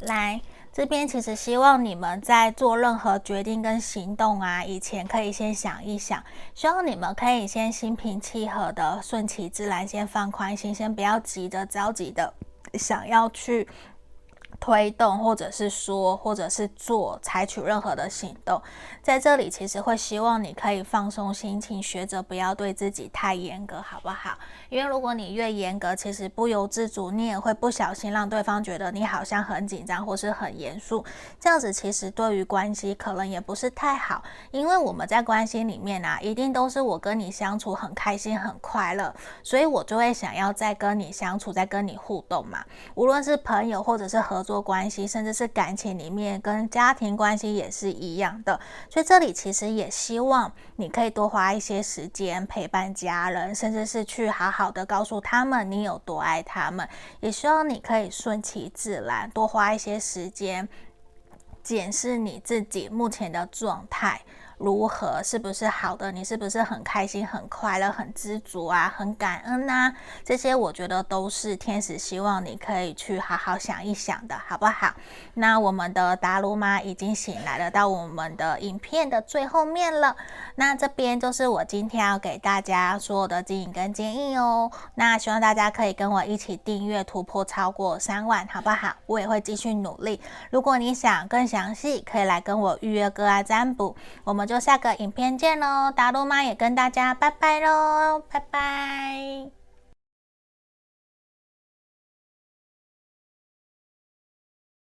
[0.00, 0.40] 来。
[0.72, 6.24] 这边其实希望你们在做任何决定跟行动啊，以前可以先想一想，
[6.54, 12.32] 希望你们可以先心平气和的、顺其自然，先放宽心，先不要急着着急的
[12.74, 13.68] 想要去。
[14.60, 18.62] 推动，或者是说，或者是做，采取任何的行动，
[19.04, 24.38] 在这里其实会希望你可以放松心情，学着不要对自己太严格，好不好？
[24.70, 31.04] 因为如果你越严格，其实不由自主，你也会不小心让对方觉得你好像很紧张或是很严肃，
[31.38, 34.24] 这样子其实对于关系可能也不是太好。
[34.50, 42.64] 因为我们在关系里面啊，一定都是我跟你相处很开心、很快乐，所以我就会想要再跟你相处、再跟你互动嘛，
[42.94, 44.54] 无论是朋友或者是合作。
[44.64, 48.58] 关系，甚至是感情里面，跟家庭关系也是一样的。
[48.94, 56.88] 所以这里其实也希望你可以多花一些时间陪伴家人，甚至是去好好的告诉他们你有多爱他们。
[57.18, 60.68] 也希望你可以顺其自然，多花一些时间
[61.60, 64.20] 检视你自己目前的状态。
[64.58, 65.22] 如何？
[65.22, 66.12] 是不是好的？
[66.12, 68.92] 你是不是很开心、很快乐、很知足啊？
[68.96, 69.92] 很感恩呐？
[70.24, 74.92] 这些我觉得都是天使希望你可以去好好想一想的，好不好？
[75.34, 80.16] 那我们的达鲁玛已经醒来了，到我们的影片的最后面了。
[80.54, 84.70] 那这边就是我今天要给大家所有的指引跟建议哦。
[84.94, 88.94] 那希望大家可以跟我一起订阅，突破超过三万，好不好？
[89.06, 90.20] 我也会继续努力。
[90.50, 93.94] 如果你想更详细，可以来跟我预约个案占卜。
[94.22, 99.63] 我们我就下个影片见喽，达鲁玛也跟大家拜拜喽，拜拜。